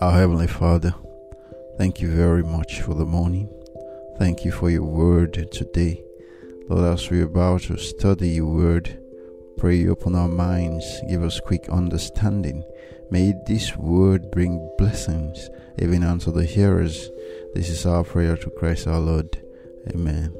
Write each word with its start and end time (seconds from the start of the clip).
Our 0.00 0.12
Heavenly 0.12 0.46
Father, 0.46 0.94
thank 1.76 2.00
you 2.00 2.08
very 2.08 2.42
much 2.42 2.80
for 2.80 2.94
the 2.94 3.04
morning. 3.04 3.50
Thank 4.18 4.46
you 4.46 4.50
for 4.50 4.70
your 4.70 4.84
word 4.84 5.52
today. 5.52 6.02
Lord, 6.70 6.94
as 6.94 7.10
we're 7.10 7.24
about 7.24 7.60
to 7.64 7.76
study 7.76 8.30
your 8.30 8.46
word, 8.46 8.98
pray 9.58 9.76
you 9.76 9.90
open 9.90 10.14
our 10.14 10.26
minds, 10.26 10.86
give 11.06 11.22
us 11.22 11.38
quick 11.38 11.68
understanding. 11.68 12.64
May 13.10 13.34
this 13.46 13.76
word 13.76 14.30
bring 14.30 14.70
blessings 14.78 15.50
even 15.78 16.02
unto 16.02 16.32
the 16.32 16.46
hearers. 16.46 17.10
This 17.54 17.68
is 17.68 17.84
our 17.84 18.02
prayer 18.02 18.38
to 18.38 18.48
Christ 18.48 18.86
our 18.86 19.00
Lord. 19.00 19.38
Amen. 19.94 20.34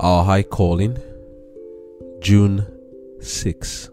Our 0.00 0.24
High 0.24 0.44
Calling, 0.44 0.98
June 2.20 2.66
6. 3.20 3.90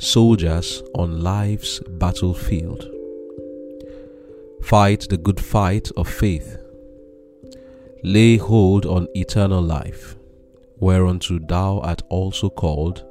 Soldiers 0.00 0.80
on 0.94 1.24
life's 1.24 1.80
battlefield. 1.80 2.88
Fight 4.62 5.08
the 5.10 5.16
good 5.16 5.40
fight 5.40 5.90
of 5.96 6.08
faith. 6.08 6.56
Lay 8.04 8.36
hold 8.36 8.86
on 8.86 9.08
eternal 9.16 9.60
life, 9.60 10.14
whereunto 10.78 11.40
thou 11.40 11.80
art 11.80 12.02
also 12.10 12.48
called, 12.48 13.04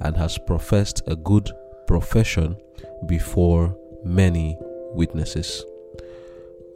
and 0.00 0.16
hast 0.16 0.44
professed 0.44 1.00
a 1.06 1.14
good 1.14 1.48
profession 1.86 2.56
before 3.06 3.76
many 4.04 4.58
witnesses. 4.94 5.64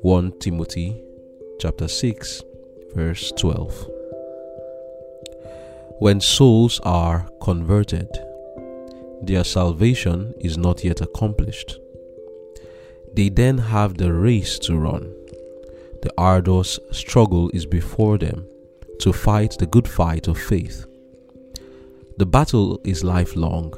1 0.02 0.38
Timothy 0.38 1.02
chapter 1.58 1.88
6 1.88 2.42
verse 2.94 3.32
12. 3.32 3.90
When 5.98 6.20
souls 6.20 6.78
are 6.84 7.28
converted, 7.40 8.08
their 9.22 9.44
salvation 9.44 10.34
is 10.40 10.58
not 10.58 10.84
yet 10.84 11.00
accomplished. 11.00 11.78
They 13.14 13.28
then 13.28 13.58
have 13.58 13.96
the 13.96 14.12
race 14.12 14.58
to 14.60 14.76
run. 14.76 15.12
The 16.02 16.12
arduous 16.18 16.78
struggle 16.92 17.50
is 17.54 17.66
before 17.66 18.18
them 18.18 18.46
to 19.00 19.12
fight 19.12 19.56
the 19.58 19.66
good 19.66 19.88
fight 19.88 20.28
of 20.28 20.38
faith. 20.38 20.86
The 22.18 22.26
battle 22.26 22.80
is 22.84 23.04
lifelong 23.04 23.74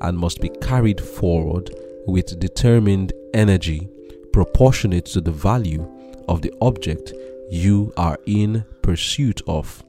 and 0.00 0.18
must 0.18 0.40
be 0.40 0.48
carried 0.48 1.00
forward 1.00 1.70
with 2.06 2.38
determined 2.38 3.12
energy 3.32 3.88
proportionate 4.32 5.06
to 5.06 5.20
the 5.20 5.30
value 5.30 5.88
of 6.28 6.42
the 6.42 6.52
object 6.60 7.12
you 7.50 7.92
are 7.96 8.18
in 8.26 8.64
pursuit 8.82 9.40
of, 9.46 9.82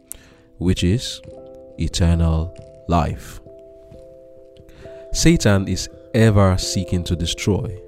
which 0.57 0.83
is 0.83 1.21
eternal 1.77 2.55
life. 2.87 3.39
Satan 5.15 5.69
is 5.69 5.87
ever 6.13 6.57
seeking 6.57 7.01
to 7.05 7.15
destroy. 7.15 7.81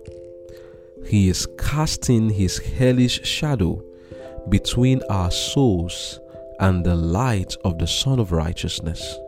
He 1.06 1.28
is 1.28 1.46
casting 1.58 2.30
his 2.30 2.58
hellish 2.58 3.26
shadow 3.28 3.84
between 4.48 5.02
our 5.10 5.30
souls 5.30 6.22
and 6.62 6.86
the 6.86 6.96
light 6.96 7.54
of 7.66 7.80
the 7.80 7.86
Sun 7.86 8.20
of 8.20 8.32
Righteousness. 8.32 9.20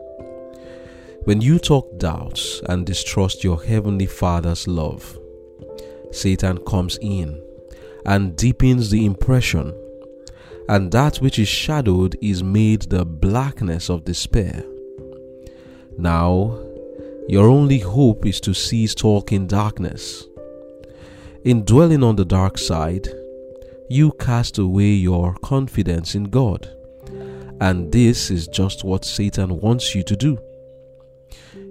When 1.24 1.42
you 1.42 1.58
talk 1.58 1.98
doubts 1.98 2.62
and 2.70 2.86
distrust 2.86 3.44
your 3.44 3.62
Heavenly 3.62 4.06
Father's 4.06 4.66
love, 4.66 5.18
Satan 6.10 6.56
comes 6.64 6.98
in 7.02 7.38
and 8.06 8.34
deepens 8.34 8.88
the 8.88 9.04
impression, 9.04 9.74
and 10.70 10.90
that 10.92 11.18
which 11.18 11.38
is 11.38 11.48
shadowed 11.48 12.16
is 12.22 12.42
made 12.42 12.80
the 12.84 13.04
blackness 13.04 13.90
of 13.90 14.06
despair. 14.06 14.64
Now, 15.98 16.69
your 17.30 17.46
only 17.46 17.78
hope 17.78 18.26
is 18.26 18.40
to 18.40 18.52
cease 18.52 18.92
talking 18.92 19.46
darkness. 19.46 20.26
In 21.44 21.64
dwelling 21.64 22.02
on 22.02 22.16
the 22.16 22.24
dark 22.24 22.58
side, 22.58 23.06
you 23.88 24.10
cast 24.18 24.58
away 24.58 24.88
your 24.94 25.34
confidence 25.34 26.16
in 26.16 26.24
God. 26.24 26.68
And 27.60 27.92
this 27.92 28.32
is 28.32 28.48
just 28.48 28.82
what 28.82 29.04
Satan 29.04 29.60
wants 29.60 29.94
you 29.94 30.02
to 30.02 30.16
do. 30.16 30.38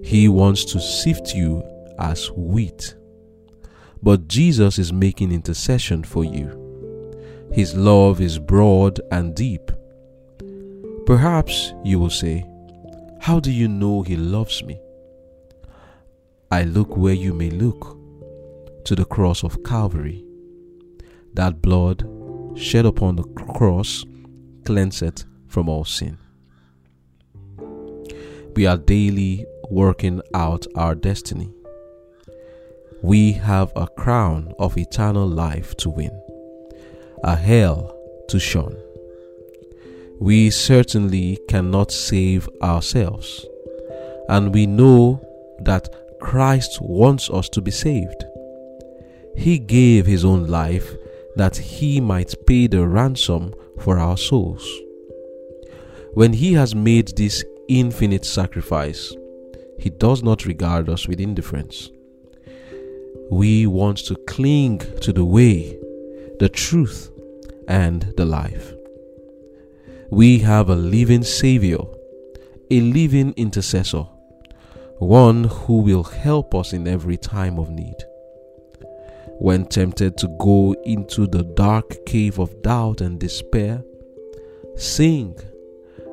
He 0.01 0.29
wants 0.29 0.63
to 0.63 0.79
sift 0.79 1.35
you 1.35 1.62
as 2.00 2.31
wheat. 2.31 2.95
But 4.01 4.29
Jesus 4.29 4.79
is 4.79 4.94
making 4.94 5.33
intercession 5.33 6.06
for 6.06 6.23
you. 6.23 6.47
His 7.51 7.75
love 7.75 8.22
is 8.22 8.39
broad 8.39 9.01
and 9.12 9.35
deep. 9.35 9.72
Perhaps 11.06 11.73
you 11.83 12.00
will 12.00 12.09
say, 12.09 12.45
How 13.19 13.41
do 13.41 13.51
you 13.51 13.67
know 13.67 14.03
He 14.03 14.16
loves 14.16 14.63
me? 14.63 14.79
I 16.51 16.63
look 16.63 16.97
where 16.97 17.13
you 17.13 17.33
may 17.33 17.51
look 17.51 17.95
to 18.85 18.95
the 18.95 19.05
cross 19.05 19.43
of 19.43 19.63
Calvary. 19.63 20.25
That 21.35 21.61
blood 21.61 22.03
shed 22.55 22.87
upon 22.87 23.17
the 23.17 23.23
cross 23.23 24.03
cleanseth 24.63 25.25
from 25.47 25.69
all 25.69 25.85
sin. 25.85 26.17
We 28.55 28.65
are 28.65 28.77
daily 28.77 29.45
working 29.69 30.21
out 30.33 30.65
our 30.75 30.95
destiny. 30.95 31.53
We 33.03 33.33
have 33.33 33.71
a 33.75 33.88
crown 33.88 34.51
of 34.57 34.75
eternal 34.75 35.27
life 35.27 35.77
to 35.77 35.89
win, 35.91 36.19
a 37.23 37.35
hell 37.35 37.95
to 38.29 38.39
shun. 38.39 38.75
We 40.19 40.49
certainly 40.49 41.38
cannot 41.47 41.91
save 41.91 42.49
ourselves, 42.63 43.45
and 44.27 44.51
we 44.51 44.65
know 44.65 45.21
that 45.61 45.88
Christ 46.22 46.80
wants 46.81 47.30
us 47.30 47.50
to 47.50 47.62
be 47.62 47.72
saved. 47.72 48.25
He 49.35 49.57
gave 49.59 50.06
His 50.06 50.25
own 50.25 50.47
life 50.47 50.94
that 51.35 51.56
He 51.56 52.02
might 52.02 52.34
pay 52.46 52.68
the 52.68 52.85
ransom 52.85 53.53
for 53.80 53.97
our 53.97 54.18
souls. 54.18 54.68
When 56.13 56.34
He 56.34 56.53
has 56.53 56.75
made 56.75 57.16
this 57.16 57.44
infinite 57.68 58.25
sacrifice, 58.25 59.13
He 59.78 59.90
does 59.90 60.24
not 60.24 60.46
regard 60.46 60.90
us 60.90 61.07
with 61.07 61.19
indifference. 61.19 61.90
We 63.31 63.68
want 63.68 64.00
to 64.07 64.16
cling 64.28 64.80
to 65.01 65.13
the 65.13 65.25
way, 65.25 65.78
the 66.40 66.50
truth, 66.50 67.12
and 67.68 68.01
the 68.18 68.25
life. 68.25 68.74
We 70.09 70.40
have 70.40 70.69
a 70.69 70.75
living 70.75 71.24
Savior, 71.24 71.80
a 72.72 72.81
living 72.81 73.34
intercessor, 73.38 74.06
one 74.99 75.45
who 75.45 75.77
will 75.77 76.03
help 76.03 76.53
us 76.53 76.73
in 76.73 76.87
every 76.87 77.17
time 77.17 77.57
of 77.57 77.69
need. 77.69 77.95
When 79.39 79.65
tempted 79.65 80.17
to 80.17 80.27
go 80.39 80.73
into 80.83 81.25
the 81.25 81.43
dark 81.43 82.05
cave 82.05 82.39
of 82.39 82.61
doubt 82.61 82.99
and 82.99 83.19
despair, 83.19 83.81
sing, 84.75 85.38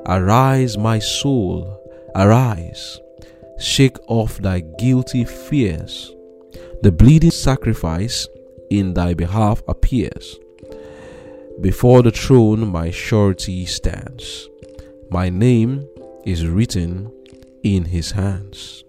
Arise, 0.07 0.79
my 0.79 1.01
soul, 1.01 1.83
arise, 2.15 3.01
shake 3.59 3.97
off 4.07 4.39
thy 4.39 4.61
guilty 4.61 5.25
fears. 5.25 6.15
The 6.83 6.93
bleeding 6.93 7.33
sacrifice 7.33 8.29
in 8.71 8.95
thy 8.95 9.15
behalf 9.15 9.63
appears. 9.67 10.39
Before 11.61 12.03
the 12.03 12.13
throne, 12.13 12.69
my 12.69 12.91
surety 12.93 13.67
stands. 13.67 14.49
My 15.11 15.29
name 15.29 15.89
is 16.25 16.47
written 16.47 17.11
in 17.63 17.85
his 17.85 18.11
hands. 18.13 18.85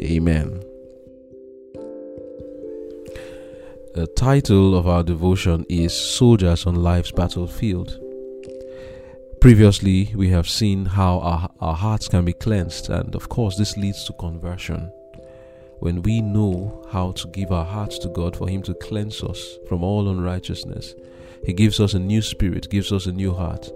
Amen. 0.00 0.62
The 3.94 4.06
title 4.14 4.76
of 4.76 4.86
our 4.86 5.02
devotion 5.02 5.64
is 5.70 5.96
Soldiers 5.96 6.66
on 6.66 6.74
Life's 6.74 7.12
Battlefield. 7.12 7.98
Previously, 9.40 10.12
we 10.14 10.28
have 10.28 10.48
seen 10.48 10.84
how 10.84 11.20
our, 11.20 11.50
our 11.60 11.74
hearts 11.74 12.06
can 12.08 12.24
be 12.24 12.34
cleansed, 12.34 12.90
and 12.90 13.14
of 13.14 13.28
course, 13.28 13.56
this 13.56 13.76
leads 13.76 14.04
to 14.04 14.12
conversion. 14.14 14.92
When 15.78 16.02
we 16.02 16.20
know 16.20 16.84
how 16.90 17.12
to 17.12 17.28
give 17.28 17.52
our 17.52 17.64
hearts 17.64 17.98
to 18.00 18.08
God 18.08 18.36
for 18.36 18.48
Him 18.48 18.62
to 18.64 18.74
cleanse 18.74 19.22
us 19.22 19.58
from 19.68 19.82
all 19.82 20.08
unrighteousness, 20.10 20.94
He 21.44 21.52
gives 21.52 21.80
us 21.80 21.94
a 21.94 21.98
new 21.98 22.20
spirit, 22.20 22.68
gives 22.68 22.92
us 22.92 23.06
a 23.06 23.12
new 23.12 23.32
heart. 23.32 23.70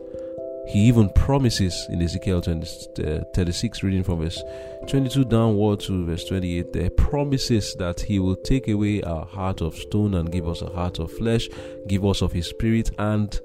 He 0.69 0.81
even 0.87 1.11
promises 1.11 1.87
in 1.91 2.01
Ezekiel 2.01 2.41
20, 2.41 3.03
uh, 3.05 3.25
36, 3.35 3.83
reading 3.83 4.05
from 4.05 4.21
verse 4.21 4.43
22 4.89 5.25
downward 5.25 5.81
to 5.81 6.07
verse 6.07 6.25
28, 6.25 6.73
there 6.73 6.91
promises 6.91 7.75
that 7.79 8.01
He 8.01 8.19
will 8.19 8.37
take 8.37 8.69
away 8.69 9.03
our 9.03 9.25
heart 9.25 9.61
of 9.61 9.75
stone 9.75 10.15
and 10.15 10.31
give 10.31 10.49
us 10.49 10.63
a 10.63 10.71
heart 10.71 10.99
of 10.99 11.11
flesh, 11.13 11.49
give 11.89 12.05
us 12.05 12.23
of 12.23 12.33
His 12.33 12.47
Spirit, 12.47 12.91
and 12.99 13.41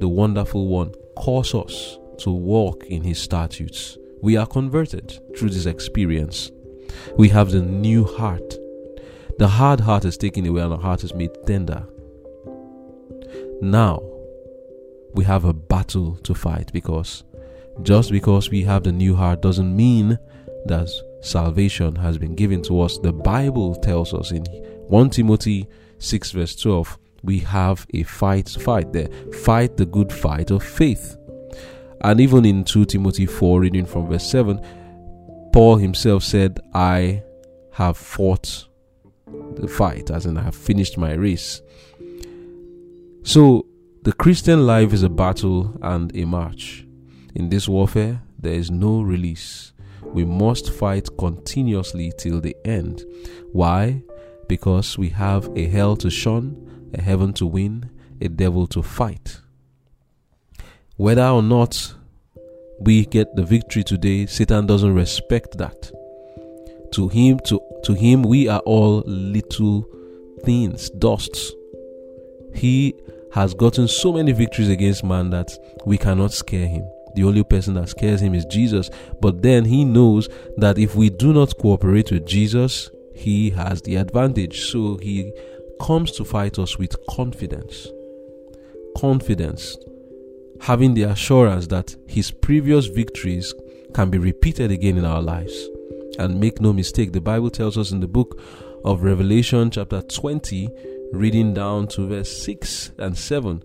the 0.00 0.08
wonderful 0.08 0.68
one, 0.68 0.92
cause 1.16 1.54
us 1.54 1.98
to 2.18 2.30
walk 2.30 2.84
in 2.86 3.02
His 3.02 3.20
statutes. 3.20 3.98
We 4.22 4.36
are 4.36 4.46
converted 4.46 5.18
through 5.36 5.50
this 5.50 5.66
experience. 5.66 6.50
We 7.16 7.28
have 7.28 7.50
the 7.50 7.62
new 7.62 8.04
heart. 8.04 8.54
The 9.38 9.48
hard 9.48 9.80
heart 9.80 10.04
is 10.04 10.18
taken 10.18 10.46
away 10.46 10.62
and 10.62 10.72
our 10.72 10.78
heart 10.78 11.04
is 11.04 11.14
made 11.14 11.30
tender. 11.46 11.86
Now, 13.62 14.02
we 15.14 15.24
have 15.24 15.44
a 15.44 15.52
battle 15.52 16.16
to 16.16 16.34
fight 16.34 16.72
because 16.72 17.24
just 17.82 18.10
because 18.10 18.50
we 18.50 18.62
have 18.62 18.84
the 18.84 18.92
new 18.92 19.14
heart 19.14 19.42
doesn't 19.42 19.74
mean 19.74 20.18
that 20.66 20.90
salvation 21.22 21.96
has 21.96 22.18
been 22.18 22.34
given 22.34 22.62
to 22.62 22.80
us. 22.80 22.98
The 22.98 23.12
Bible 23.12 23.74
tells 23.76 24.12
us 24.12 24.32
in 24.32 24.44
1 24.44 25.10
Timothy 25.10 25.68
6, 25.98 26.30
verse 26.32 26.56
12, 26.56 26.98
we 27.22 27.38
have 27.40 27.86
a 27.94 28.02
fight 28.02 28.46
to 28.46 28.60
fight 28.60 28.92
there. 28.92 29.08
Fight 29.44 29.76
the 29.76 29.86
good 29.86 30.12
fight 30.12 30.50
of 30.50 30.62
faith. 30.62 31.16
And 32.02 32.20
even 32.20 32.44
in 32.44 32.64
2 32.64 32.86
Timothy 32.86 33.26
4, 33.26 33.60
reading 33.60 33.86
from 33.86 34.08
verse 34.08 34.28
7, 34.30 34.60
Paul 35.52 35.76
himself 35.76 36.22
said, 36.22 36.60
I 36.72 37.22
have 37.72 37.96
fought 37.96 38.66
the 39.54 39.68
fight, 39.68 40.10
as 40.10 40.26
in 40.26 40.38
I 40.38 40.42
have 40.42 40.54
finished 40.54 40.96
my 40.96 41.12
race. 41.12 41.60
So, 43.22 43.66
the 44.02 44.12
Christian 44.14 44.66
life 44.66 44.94
is 44.94 45.02
a 45.02 45.10
battle 45.10 45.78
and 45.82 46.14
a 46.16 46.24
march. 46.24 46.86
In 47.34 47.50
this 47.50 47.68
warfare, 47.68 48.22
there 48.38 48.54
is 48.54 48.70
no 48.70 49.02
release. 49.02 49.72
We 50.02 50.24
must 50.24 50.72
fight 50.72 51.08
continuously 51.18 52.10
till 52.16 52.40
the 52.40 52.56
end. 52.64 53.04
Why? 53.52 54.02
Because 54.48 54.96
we 54.96 55.10
have 55.10 55.50
a 55.54 55.66
hell 55.66 55.96
to 55.96 56.08
shun, 56.08 56.90
a 56.94 57.02
heaven 57.02 57.34
to 57.34 57.46
win, 57.46 57.90
a 58.22 58.28
devil 58.28 58.66
to 58.68 58.82
fight. 58.82 59.40
Whether 60.96 61.26
or 61.26 61.42
not 61.42 61.94
we 62.80 63.04
get 63.04 63.36
the 63.36 63.44
victory 63.44 63.84
today, 63.84 64.24
Satan 64.24 64.66
doesn't 64.66 64.94
respect 64.94 65.58
that. 65.58 65.90
To 66.92 67.08
him, 67.08 67.38
to, 67.40 67.60
to 67.84 67.92
him, 67.92 68.22
we 68.22 68.48
are 68.48 68.60
all 68.60 69.02
little 69.06 69.86
things, 70.42 70.88
dusts. 70.90 71.52
He 72.54 72.94
has 73.32 73.54
gotten 73.54 73.86
so 73.88 74.12
many 74.12 74.32
victories 74.32 74.68
against 74.68 75.04
man 75.04 75.30
that 75.30 75.50
we 75.86 75.96
cannot 75.96 76.32
scare 76.32 76.66
him. 76.66 76.84
The 77.14 77.24
only 77.24 77.44
person 77.44 77.74
that 77.74 77.88
scares 77.88 78.22
him 78.22 78.34
is 78.34 78.44
Jesus. 78.44 78.90
But 79.20 79.42
then 79.42 79.64
he 79.64 79.84
knows 79.84 80.28
that 80.56 80.78
if 80.78 80.94
we 80.94 81.10
do 81.10 81.32
not 81.32 81.56
cooperate 81.58 82.10
with 82.10 82.26
Jesus, 82.26 82.90
he 83.14 83.50
has 83.50 83.82
the 83.82 83.96
advantage. 83.96 84.70
So 84.70 84.96
he 84.96 85.32
comes 85.80 86.12
to 86.12 86.24
fight 86.24 86.58
us 86.58 86.78
with 86.78 86.94
confidence. 87.08 87.88
Confidence. 88.96 89.76
Having 90.60 90.94
the 90.94 91.04
assurance 91.04 91.66
that 91.68 91.96
his 92.06 92.30
previous 92.30 92.86
victories 92.86 93.54
can 93.94 94.10
be 94.10 94.18
repeated 94.18 94.70
again 94.70 94.98
in 94.98 95.04
our 95.04 95.22
lives. 95.22 95.68
And 96.18 96.38
make 96.38 96.60
no 96.60 96.72
mistake, 96.72 97.12
the 97.12 97.20
Bible 97.20 97.50
tells 97.50 97.78
us 97.78 97.92
in 97.92 98.00
the 98.00 98.08
book 98.08 98.40
of 98.84 99.02
Revelation, 99.02 99.70
chapter 99.70 100.02
20, 100.02 100.68
reading 101.12 101.54
down 101.54 101.86
to 101.88 102.06
verse 102.06 102.44
6 102.44 102.92
and 102.98 103.16
7 103.16 103.62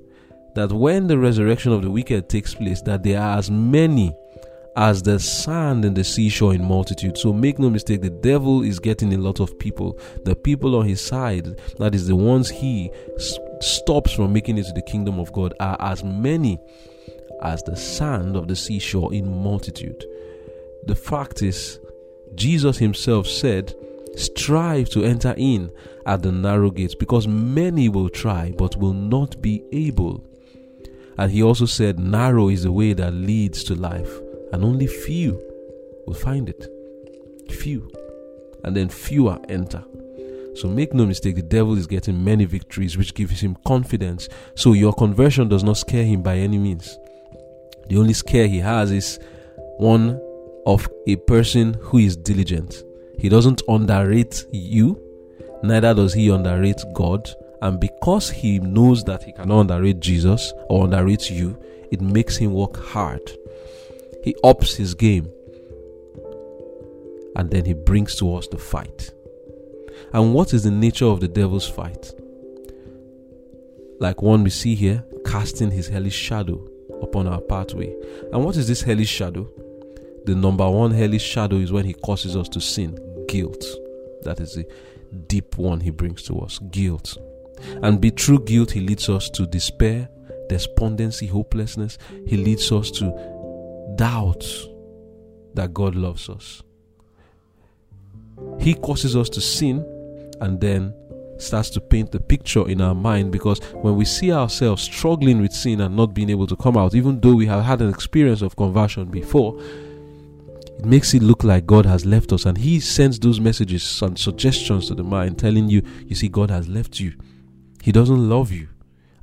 that 0.55 0.71
when 0.71 1.07
the 1.07 1.17
resurrection 1.17 1.71
of 1.71 1.81
the 1.81 1.91
wicked 1.91 2.29
takes 2.29 2.55
place 2.55 2.81
that 2.81 3.03
there 3.03 3.19
are 3.19 3.37
as 3.37 3.51
many 3.51 4.15
as 4.75 5.01
the 5.01 5.19
sand 5.19 5.85
in 5.85 5.93
the 5.93 6.03
seashore 6.03 6.53
in 6.53 6.63
multitude. 6.63 7.17
So 7.17 7.31
make 7.31 7.59
no 7.59 7.69
mistake, 7.69 8.01
the 8.01 8.09
devil 8.09 8.61
is 8.61 8.79
getting 8.79 9.13
a 9.13 9.17
lot 9.17 9.39
of 9.39 9.57
people. 9.57 9.97
The 10.25 10.35
people 10.35 10.75
on 10.75 10.85
his 10.85 10.99
side, 11.01 11.61
that 11.77 11.95
is 11.95 12.07
the 12.07 12.15
ones 12.15 12.49
he 12.49 12.91
stops 13.61 14.11
from 14.11 14.33
making 14.33 14.57
it 14.57 14.65
to 14.65 14.73
the 14.73 14.81
kingdom 14.81 15.19
of 15.19 15.31
God, 15.31 15.53
are 15.59 15.77
as 15.79 16.03
many 16.03 16.59
as 17.41 17.63
the 17.63 17.75
sand 17.75 18.35
of 18.35 18.47
the 18.47 18.55
seashore 18.55 19.13
in 19.13 19.43
multitude. 19.43 20.03
The 20.87 20.95
fact 20.95 21.41
is, 21.41 21.79
Jesus 22.35 22.77
himself 22.77 23.27
said, 23.27 23.73
Strive 24.15 24.89
to 24.89 25.03
enter 25.03 25.33
in 25.37 25.71
at 26.05 26.21
the 26.21 26.31
narrow 26.31 26.71
gate 26.71 26.95
because 26.99 27.27
many 27.27 27.89
will 27.89 28.09
try 28.09 28.53
but 28.57 28.77
will 28.77 28.93
not 28.93 29.41
be 29.41 29.63
able. 29.71 30.25
And 31.17 31.31
he 31.31 31.43
also 31.43 31.65
said, 31.65 31.99
Narrow 31.99 32.49
is 32.49 32.63
the 32.63 32.71
way 32.71 32.93
that 32.93 33.13
leads 33.13 33.63
to 33.65 33.75
life, 33.75 34.19
and 34.51 34.63
only 34.63 34.87
few 34.87 35.41
will 36.05 36.13
find 36.13 36.49
it. 36.49 36.67
Few. 37.49 37.89
And 38.63 38.75
then 38.75 38.89
fewer 38.89 39.39
enter. 39.47 39.83
So 40.55 40.69
make 40.69 40.93
no 40.93 41.05
mistake, 41.05 41.35
the 41.35 41.41
devil 41.41 41.77
is 41.77 41.85
getting 41.85 42.23
many 42.23 42.45
victories, 42.45 42.97
which 42.97 43.13
gives 43.13 43.41
him 43.41 43.57
confidence. 43.65 44.29
So 44.55 44.73
your 44.73 44.93
conversion 44.93 45.49
does 45.49 45.63
not 45.63 45.77
scare 45.77 46.05
him 46.05 46.21
by 46.21 46.37
any 46.37 46.57
means. 46.57 46.97
The 47.87 47.97
only 47.97 48.13
scare 48.13 48.47
he 48.47 48.59
has 48.59 48.91
is 48.91 49.19
one 49.77 50.19
of 50.65 50.89
a 51.07 51.17
person 51.17 51.75
who 51.81 51.99
is 51.99 52.15
diligent. 52.15 52.83
He 53.17 53.29
doesn't 53.29 53.61
underrate 53.67 54.45
you, 54.51 54.99
neither 55.63 55.93
does 55.93 56.13
he 56.13 56.29
underrate 56.29 56.81
God. 56.93 57.29
And 57.61 57.79
because 57.79 58.29
he 58.29 58.59
knows 58.59 59.03
that 59.05 59.23
he 59.23 59.31
cannot 59.31 59.61
underrate 59.61 59.99
Jesus 59.99 60.53
or 60.69 60.83
underrate 60.83 61.31
you, 61.31 61.57
it 61.91 62.01
makes 62.01 62.37
him 62.37 62.53
work 62.53 62.77
hard. 62.77 63.21
He 64.23 64.35
ups 64.43 64.75
his 64.75 64.93
game. 64.93 65.31
And 67.35 67.49
then 67.49 67.65
he 67.65 67.73
brings 67.73 68.15
to 68.17 68.35
us 68.35 68.47
the 68.47 68.57
fight. 68.57 69.11
And 70.13 70.33
what 70.33 70.53
is 70.53 70.63
the 70.63 70.71
nature 70.71 71.05
of 71.05 71.19
the 71.19 71.27
devil's 71.27 71.67
fight? 71.67 72.11
Like 73.99 74.21
one 74.21 74.43
we 74.43 74.49
see 74.49 74.75
here, 74.75 75.03
casting 75.25 75.71
his 75.71 75.87
hellish 75.87 76.15
shadow 76.15 76.67
upon 77.01 77.27
our 77.27 77.41
pathway. 77.41 77.95
And 78.31 78.43
what 78.43 78.57
is 78.57 78.67
this 78.67 78.81
hellish 78.81 79.09
shadow? 79.09 79.49
The 80.25 80.35
number 80.35 80.69
one 80.69 80.91
hellish 80.91 81.23
shadow 81.23 81.57
is 81.57 81.71
when 81.71 81.85
he 81.85 81.93
causes 81.93 82.35
us 82.35 82.49
to 82.49 82.61
sin 82.61 82.97
guilt. 83.27 83.63
That 84.23 84.39
is 84.39 84.55
the 84.55 84.65
deep 85.27 85.57
one 85.57 85.79
he 85.79 85.91
brings 85.91 86.23
to 86.23 86.39
us 86.39 86.59
guilt. 86.71 87.17
And 87.83 88.01
be 88.01 88.11
true 88.11 88.39
guilt, 88.43 88.71
he 88.71 88.81
leads 88.81 89.07
us 89.07 89.29
to 89.31 89.45
despair, 89.45 90.09
despondency, 90.49 91.27
hopelessness. 91.27 91.97
He 92.25 92.37
leads 92.37 92.71
us 92.71 92.91
to 92.91 93.93
doubt 93.95 94.45
that 95.53 95.73
God 95.73 95.95
loves 95.95 96.27
us. 96.29 96.63
He 98.59 98.73
causes 98.73 99.15
us 99.15 99.29
to 99.29 99.41
sin 99.41 99.85
and 100.41 100.59
then 100.59 100.93
starts 101.37 101.69
to 101.69 101.81
paint 101.81 102.11
the 102.11 102.19
picture 102.19 102.67
in 102.67 102.81
our 102.81 102.95
mind 102.95 103.31
because 103.31 103.59
when 103.75 103.95
we 103.95 104.05
see 104.05 104.31
ourselves 104.31 104.83
struggling 104.83 105.41
with 105.41 105.51
sin 105.51 105.81
and 105.81 105.95
not 105.95 106.13
being 106.13 106.29
able 106.29 106.47
to 106.47 106.55
come 106.55 106.77
out, 106.77 106.95
even 106.95 107.19
though 107.19 107.35
we 107.35 107.45
have 107.45 107.63
had 107.63 107.81
an 107.81 107.89
experience 107.89 108.41
of 108.41 108.55
conversion 108.55 109.05
before, 109.05 109.59
it 110.77 110.85
makes 110.85 111.13
it 111.13 111.23
look 111.23 111.43
like 111.43 111.65
God 111.65 111.85
has 111.85 112.05
left 112.05 112.31
us. 112.33 112.45
And 112.45 112.57
He 112.57 112.79
sends 112.79 113.19
those 113.19 113.39
messages 113.39 114.01
and 114.01 114.17
suggestions 114.17 114.87
to 114.87 114.95
the 114.95 115.03
mind, 115.03 115.39
telling 115.39 115.69
you, 115.69 115.81
you 116.05 116.15
see, 116.15 116.27
God 116.27 116.49
has 116.49 116.67
left 116.67 116.99
you. 116.99 117.13
He 117.81 117.91
doesn't 117.91 118.29
love 118.29 118.51
you. 118.51 118.67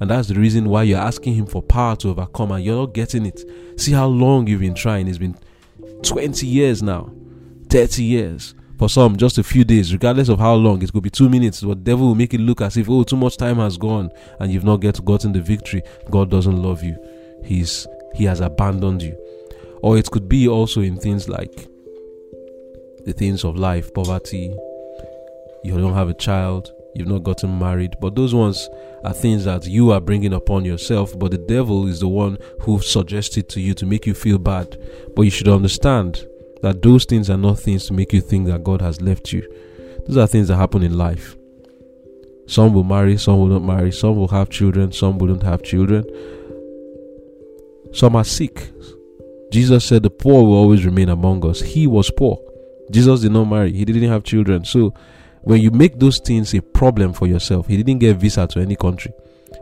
And 0.00 0.10
that's 0.10 0.28
the 0.28 0.34
reason 0.34 0.69
why 0.69 0.82
you're 0.84 0.99
asking 0.99 1.34
Him 1.34 1.46
for 1.46 1.62
power 1.62 1.94
to 1.96 2.08
overcome 2.08 2.52
and 2.52 2.64
you're 2.64 2.76
not 2.76 2.94
getting 2.94 3.26
it. 3.26 3.44
See 3.76 3.93
how 3.93 4.06
long 4.06 4.46
you've 4.46 4.60
been 4.60 4.75
trying. 4.75 5.06
It's 5.08 5.19
been 5.19 5.37
20 6.02 6.46
years 6.46 6.82
now, 6.82 7.12
30 7.69 8.02
years. 8.02 8.54
For 8.78 8.88
some, 8.88 9.16
just 9.16 9.38
a 9.38 9.44
few 9.44 9.62
days, 9.62 9.93
regardless 9.93 10.28
of 10.28 10.40
how 10.40 10.54
long, 10.54 10.82
it 10.82 10.93
could 10.93 11.04
be 11.04 11.10
two 11.10 11.28
minutes. 11.28 11.60
The 11.60 11.75
devil 11.76 12.08
will 12.08 12.14
make 12.16 12.35
it 12.35 12.40
look 12.40 12.61
as 12.61 12.76
if, 12.76 12.90
oh, 12.90 13.04
too 13.04 13.16
much 13.16 13.37
time 13.37 13.59
has 13.59 13.76
gone 13.76 14.11
and 14.40 14.50
you've 14.50 14.64
not 14.64 14.78
get, 14.78 15.04
gotten 15.04 15.32
the 15.32 15.40
victory. 15.40 15.82
God 16.11 16.30
doesn't 16.30 16.61
love 16.61 16.82
you. 16.82 16.97
He's 17.44 17.87
He 18.14 18.25
has 18.25 18.40
abandoned 18.40 19.02
you. 19.02 19.16
Or 19.83 19.99
it 19.99 20.11
could 20.11 20.29
be 20.29 20.49
also 20.49 20.81
in 20.81 20.97
things 20.97 21.29
like 21.29 21.69
the 23.05 23.12
things 23.12 23.45
of 23.45 23.57
life, 23.57 23.93
poverty, 23.93 24.55
you 25.65 25.77
don't 25.77 25.95
have 25.95 26.09
a 26.09 26.15
child, 26.15 26.73
you've 26.95 27.09
not 27.09 27.25
gotten 27.25 27.59
married. 27.59 27.97
But 28.01 28.15
those 28.15 28.35
ones 28.35 28.69
are 29.05 29.12
things 29.12 29.45
that 29.45 29.67
you 29.67 29.91
are 29.91 30.01
bringing 30.01 30.33
upon 30.33 30.65
yourself. 30.65 31.19
But 31.19 31.33
the 31.33 31.39
devil 31.39 31.87
is 31.87 32.01
the 32.01 32.09
one 32.09 32.39
who 32.61 32.81
suggested 32.81 33.49
to 33.51 33.61
you 33.61 33.75
to 33.75 33.87
make 33.87 34.07
you 34.07 34.15
feel 34.15 34.39
bad. 34.39 34.77
But 35.15 35.23
you 35.23 35.31
should 35.31 35.49
understand 35.49 36.27
that 36.62 36.83
those 36.83 37.05
things 37.05 37.29
are 37.29 37.37
not 37.37 37.59
things 37.59 37.87
to 37.87 37.93
make 37.93 38.12
you 38.12 38.21
think 38.21 38.47
that 38.47 38.65
God 38.65 38.81
has 38.81 39.01
left 39.01 39.33
you. 39.33 39.43
Those 40.07 40.17
are 40.17 40.27
things 40.27 40.49
that 40.49 40.57
happen 40.57 40.83
in 40.83 40.97
life. 40.97 41.37
Some 42.47 42.75
will 42.75 42.85
marry, 42.85 43.17
some 43.17 43.39
will 43.39 43.47
not 43.47 43.62
marry, 43.62 43.93
some 43.93 44.17
will 44.17 44.29
have 44.29 44.51
children, 44.51 44.93
some 44.93 45.19
wouldn't 45.19 45.43
have 45.43 45.62
children. 45.62 46.05
Some 47.93 48.17
are 48.17 48.25
sick. 48.25 48.71
Jesus 49.52 49.85
said 49.85 50.02
the 50.02 50.11
poor 50.11 50.42
will 50.42 50.56
always 50.56 50.87
remain 50.87 51.11
among 51.11 51.47
us. 51.47 51.61
He 51.61 51.87
was 51.87 52.11
poor. 52.11 52.40
Jesus 52.90 53.21
did 53.21 53.32
not 53.32 53.44
marry, 53.44 53.73
he 53.73 53.85
didn't 53.85 54.09
have 54.09 54.25
children. 54.25 54.64
So 54.64 54.94
when 55.42 55.61
you 55.61 55.71
make 55.71 55.99
those 55.99 56.18
things 56.18 56.54
a 56.54 56.62
problem 56.62 57.12
for 57.12 57.26
yourself, 57.26 57.66
he 57.66 57.76
didn't 57.76 58.00
get 58.00 58.16
visa 58.16 58.47
to 58.47 58.61
any 58.61 58.76
country. 58.76 59.12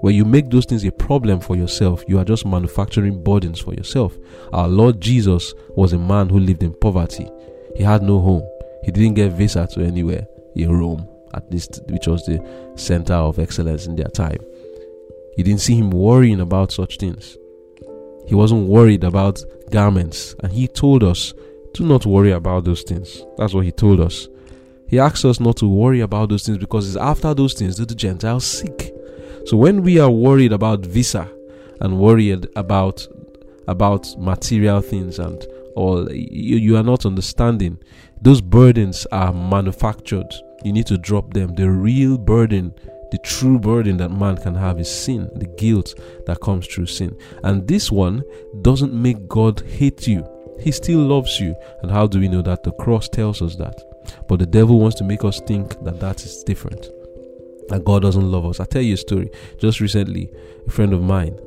When 0.01 0.15
you 0.15 0.25
make 0.25 0.49
those 0.49 0.65
things 0.65 0.85
a 0.85 0.93
problem 0.93 1.41
for 1.41 1.57
yourself, 1.57 2.05
you 2.07 2.19
are 2.19 2.25
just 2.25 2.47
manufacturing 2.47 3.23
burdens 3.23 3.61
for 3.61 3.75
yourself. 3.75 4.17
Our 4.53 4.69
Lord 4.69 5.01
Jesus 5.01 5.53
was 5.71 5.93
a 5.93 5.99
man 5.99 6.29
who 6.29 6.39
lived 6.39 6.63
in 6.63 6.73
poverty. 6.75 7.29
He 7.77 7.83
had 7.83 8.03
no 8.03 8.21
home. 8.21 8.49
He 8.85 8.93
didn't 8.93 9.15
get 9.15 9.33
visa 9.33 9.67
to 9.73 9.83
anywhere 9.83 10.27
in 10.55 10.71
Rome, 10.71 11.09
at 11.35 11.51
least, 11.51 11.81
which 11.89 12.07
was 12.07 12.25
the 12.25 12.41
center 12.77 13.15
of 13.15 13.39
excellence 13.39 13.87
in 13.87 13.97
their 13.97 14.09
time. 14.09 14.39
You 15.37 15.45
didn't 15.45 15.61
see 15.61 15.75
him 15.75 15.91
worrying 15.91 16.41
about 16.41 16.73
such 16.73 16.99
things. 16.99 17.37
He 18.27 18.35
wasn't 18.35 18.69
worried 18.69 19.05
about 19.05 19.43
garments. 19.71 20.35
And 20.41 20.53
he 20.53 20.69
told 20.69 21.05
us, 21.05 21.33
do 21.75 21.85
not 21.85 22.07
worry 22.07 22.33
about 22.33 22.65
those 22.65 22.83
things. 22.83 23.25
That's 23.39 23.55
what 23.55 23.65
he 23.65 23.73
told 23.73 24.01
us. 24.01 24.29
He 24.89 24.99
asks 24.99 25.25
us 25.25 25.39
not 25.39 25.57
to 25.59 25.69
worry 25.69 26.01
about 26.01 26.31
those 26.31 26.45
things 26.45 26.59
because 26.59 26.89
it's 26.89 26.97
after 26.97 27.33
those 27.33 27.55
things 27.55 27.77
that 27.77 27.89
the 27.89 27.95
Gentiles 27.95 28.45
seek. 28.45 28.93
So 29.47 29.57
when 29.57 29.83
we 29.83 29.99
are 29.99 30.11
worried 30.11 30.53
about 30.53 30.85
visa 30.85 31.31
and 31.81 31.99
worried 31.99 32.49
about 32.57 33.07
about 33.69 34.09
material 34.19 34.81
things 34.81 35.21
and 35.21 35.47
or 35.77 36.11
you, 36.11 36.57
you 36.57 36.77
are 36.77 36.83
not 36.83 37.07
understanding. 37.07 37.79
Those 38.21 38.41
burdens 38.41 39.07
are 39.13 39.33
manufactured. 39.33 40.27
You 40.65 40.73
need 40.73 40.87
to 40.87 40.99
drop 40.99 41.33
them. 41.33 41.55
The 41.55 41.71
real 41.71 42.19
burden, 42.19 42.75
the 43.11 43.19
true 43.19 43.59
burden 43.59 43.97
that 43.99 44.11
man 44.11 44.37
can 44.37 44.55
have 44.55 44.79
is 44.79 44.91
sin, 44.91 45.31
the 45.35 45.47
guilt 45.47 45.95
that 46.27 46.41
comes 46.41 46.67
through 46.67 46.87
sin. 46.87 47.17
And 47.43 47.67
this 47.67 47.91
one 47.91 48.23
doesn't 48.63 48.93
make 48.93 49.29
God 49.29 49.61
hate 49.61 50.07
you. 50.07 50.27
He 50.61 50.73
still 50.73 51.01
loves 51.01 51.41
you. 51.41 51.55
And 51.83 51.91
how 51.91 52.07
do 52.07 52.21
we 52.21 52.29
know 52.29 52.43
that? 52.43 52.63
The 52.63 52.73
cross 52.73 53.09
tells 53.09 53.43
us 53.43 53.57
that. 53.57 53.83
But 54.29 54.39
the 54.39 54.47
devil 54.47 54.79
wants 54.81 54.97
to 54.99 55.05
make 55.05 55.25
us 55.25 55.41
think 55.41 55.83
that 55.85 56.01
that 56.01 56.25
is 56.25 56.43
different. 56.45 56.89
That 57.69 57.85
God 57.85 58.03
doesn't 58.03 58.31
love 58.31 58.47
us. 58.47 58.61
i 58.61 58.65
tell 58.65 58.83
you 58.83 58.95
a 58.95 58.99
story. 58.99 59.31
Just 59.59 59.81
recently, 59.81 60.31
a 60.67 60.71
friend 60.71 60.93
of 60.93 61.03
mine 61.03 61.39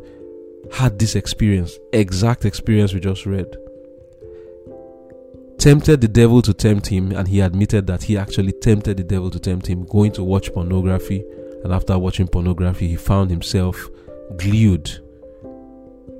had 0.71 0.97
this 0.97 1.15
experience, 1.15 1.77
exact 1.91 2.45
experience 2.45 2.93
we 2.93 2.99
just 2.99 3.25
read. 3.25 3.47
Tempted 5.57 6.01
the 6.01 6.07
devil 6.07 6.41
to 6.41 6.53
tempt 6.53 6.87
him, 6.87 7.11
and 7.11 7.27
he 7.27 7.39
admitted 7.39 7.87
that 7.87 8.03
he 8.03 8.17
actually 8.17 8.51
tempted 8.53 8.97
the 8.97 9.03
devil 9.03 9.29
to 9.29 9.39
tempt 9.39 9.67
him, 9.67 9.85
going 9.85 10.11
to 10.13 10.23
watch 10.23 10.51
pornography. 10.53 11.23
And 11.63 11.73
after 11.73 11.97
watching 11.97 12.27
pornography, 12.27 12.87
he 12.87 12.95
found 12.95 13.29
himself 13.29 13.89
glued 14.37 14.85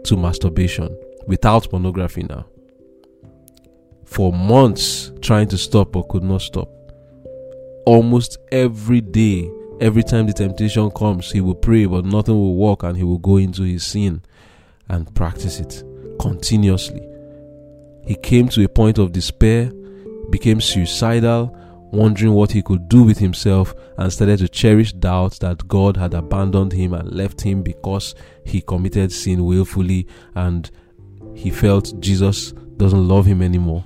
to 0.05 0.17
masturbation 0.17 0.95
without 1.27 1.69
pornography 1.69 2.23
now 2.23 2.45
for 4.13 4.31
months 4.31 5.11
trying 5.21 5.47
to 5.47 5.57
stop 5.57 5.91
but 5.91 6.07
could 6.07 6.21
not 6.23 6.41
stop. 6.41 6.69
Almost 7.85 8.37
every 8.51 9.01
day, 9.01 9.49
every 9.81 10.03
time 10.03 10.27
the 10.27 10.33
temptation 10.33 10.91
comes, 10.91 11.31
he 11.31 11.41
will 11.41 11.55
pray, 11.55 11.85
but 11.85 12.05
nothing 12.05 12.35
will 12.35 12.55
work, 12.55 12.83
and 12.83 12.95
he 12.95 13.03
will 13.03 13.17
go 13.17 13.37
into 13.37 13.63
his 13.63 13.83
sin 13.83 14.21
and 14.87 15.13
practice 15.15 15.59
it 15.59 15.83
continuously. 16.19 17.01
He 18.05 18.15
came 18.15 18.49
to 18.49 18.63
a 18.63 18.69
point 18.69 18.99
of 18.99 19.13
despair, 19.13 19.71
became 20.29 20.61
suicidal, 20.61 21.57
wondering 21.93 22.33
what 22.33 22.51
he 22.51 22.61
could 22.61 22.89
do 22.89 23.03
with 23.03 23.19
himself, 23.19 23.73
and 23.97 24.11
started 24.11 24.39
to 24.39 24.49
cherish 24.49 24.93
doubts 24.93 25.39
that 25.39 25.67
God 25.67 25.97
had 25.97 26.13
abandoned 26.13 26.73
him 26.73 26.93
and 26.93 27.11
left 27.11 27.41
him 27.41 27.61
because 27.61 28.15
he 28.45 28.61
committed 28.61 29.11
sin 29.11 29.45
willfully 29.45 30.07
and 30.35 30.69
he 31.35 31.49
felt 31.49 31.99
Jesus 31.99 32.51
doesn't 32.77 33.07
love 33.07 33.25
him 33.25 33.41
anymore 33.41 33.85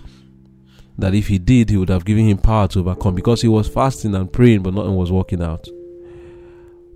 that 0.98 1.14
if 1.14 1.28
he 1.28 1.38
did, 1.38 1.70
he 1.70 1.78
would 1.78 1.90
have 1.90 2.06
given 2.06 2.28
him 2.28 2.38
power 2.38 2.68
to 2.70 2.80
overcome 2.80 3.16
because 3.16 3.42
he 3.42 3.48
was 3.48 3.68
fasting 3.68 4.16
and 4.16 4.32
praying, 4.32 4.64
but 4.64 4.74
nothing 4.74 4.96
was 4.96 5.12
working 5.12 5.44
out. 5.44 5.68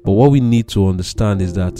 But 0.04 0.14
what 0.14 0.32
we 0.32 0.40
need 0.40 0.68
to 0.70 0.88
understand 0.88 1.42
is 1.42 1.54
that 1.54 1.76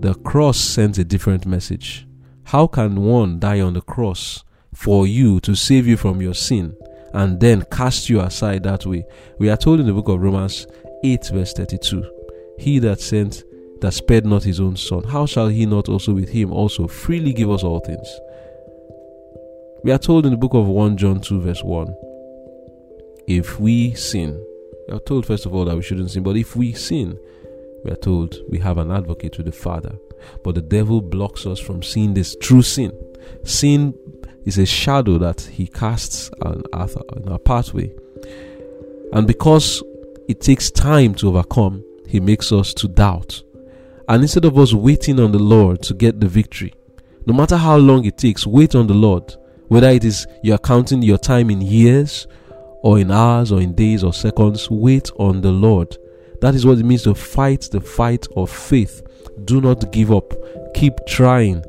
the 0.00 0.14
cross 0.14 0.58
sends 0.58 0.98
a 0.98 1.04
different 1.04 1.46
message. 1.46 2.06
How 2.44 2.66
can 2.66 3.02
one 3.02 3.40
die 3.40 3.60
on 3.60 3.72
the 3.72 3.80
cross 3.80 4.44
for 4.74 5.06
you 5.06 5.40
to 5.40 5.54
save 5.54 5.86
you 5.86 5.96
from 5.96 6.20
your 6.20 6.34
sin 6.34 6.76
and 7.14 7.40
then 7.40 7.62
cast 7.70 8.08
you 8.10 8.20
aside 8.20 8.62
that 8.64 8.84
way? 8.84 9.06
We 9.38 9.48
are 9.48 9.56
told 9.56 9.80
in 9.80 9.86
the 9.86 9.92
book 9.92 10.08
of 10.08 10.20
Romans 10.20 10.66
8, 11.02 11.30
verse 11.32 11.52
32 11.54 12.04
He 12.58 12.78
that 12.80 13.00
sent, 13.00 13.42
that 13.80 13.92
spared 13.92 14.26
not 14.26 14.44
his 14.44 14.60
own 14.60 14.76
son, 14.76 15.04
how 15.04 15.26
shall 15.26 15.48
he 15.48 15.66
not 15.66 15.88
also 15.88 16.12
with 16.12 16.28
him 16.28 16.52
also 16.52 16.86
freely 16.86 17.32
give 17.32 17.50
us 17.50 17.64
all 17.64 17.80
things? 17.80 18.08
We 19.82 19.92
are 19.92 19.98
told 19.98 20.26
in 20.26 20.32
the 20.32 20.38
book 20.38 20.54
of 20.54 20.66
1 20.66 20.96
John 20.96 21.20
2, 21.20 21.40
verse 21.40 21.62
1 21.62 21.94
if 23.26 23.58
we 23.58 23.94
sin, 23.94 24.44
we 24.86 24.94
are 24.94 25.00
told 25.00 25.26
first 25.26 25.46
of 25.46 25.54
all 25.54 25.64
that 25.64 25.76
we 25.76 25.82
shouldn't 25.82 26.10
sin, 26.10 26.22
but 26.22 26.36
if 26.36 26.56
we 26.56 26.72
sin, 26.72 27.18
we 27.84 27.90
are 27.90 27.96
told 27.96 28.36
we 28.50 28.58
have 28.58 28.78
an 28.78 28.90
advocate 28.90 29.36
with 29.38 29.46
the 29.46 29.52
Father. 29.52 29.96
But 30.42 30.54
the 30.54 30.62
devil 30.62 31.00
blocks 31.00 31.46
us 31.46 31.58
from 31.58 31.82
seeing 31.82 32.14
this 32.14 32.36
true 32.36 32.62
sin. 32.62 32.92
Sin 33.44 33.94
is 34.44 34.58
a 34.58 34.66
shadow 34.66 35.18
that 35.18 35.40
he 35.40 35.66
casts 35.66 36.30
on 36.42 36.62
our, 36.72 37.38
pathway. 37.38 37.92
And 39.12 39.26
because 39.26 39.82
it 40.28 40.40
takes 40.40 40.70
time 40.70 41.14
to 41.16 41.28
overcome, 41.28 41.84
he 42.06 42.20
makes 42.20 42.52
us 42.52 42.74
to 42.74 42.88
doubt. 42.88 43.42
And 44.08 44.22
instead 44.22 44.44
of 44.44 44.58
us 44.58 44.74
waiting 44.74 45.18
on 45.18 45.32
the 45.32 45.38
Lord 45.38 45.82
to 45.84 45.94
get 45.94 46.20
the 46.20 46.28
victory, 46.28 46.74
no 47.26 47.32
matter 47.32 47.56
how 47.56 47.76
long 47.76 48.04
it 48.04 48.18
takes, 48.18 48.46
wait 48.46 48.74
on 48.74 48.86
the 48.86 48.94
Lord 48.94 49.34
whether 49.68 49.88
it 49.88 50.04
is 50.04 50.26
you 50.42 50.54
are 50.54 50.58
counting 50.58 51.02
your 51.02 51.18
time 51.18 51.50
in 51.50 51.60
years 51.60 52.26
or 52.82 52.98
in 52.98 53.10
hours 53.10 53.50
or 53.50 53.60
in 53.60 53.74
days 53.74 54.04
or 54.04 54.12
seconds, 54.12 54.70
wait 54.70 55.10
on 55.18 55.40
the 55.40 55.50
Lord. 55.50 55.96
That 56.40 56.54
is 56.54 56.66
what 56.66 56.78
it 56.78 56.84
means 56.84 57.04
to 57.04 57.14
fight 57.14 57.68
the 57.72 57.80
fight 57.80 58.26
of 58.36 58.50
faith. 58.50 59.02
Do 59.46 59.60
not 59.60 59.90
give 59.90 60.12
up. 60.12 60.32
Keep 60.74 61.06
trying. 61.08 61.64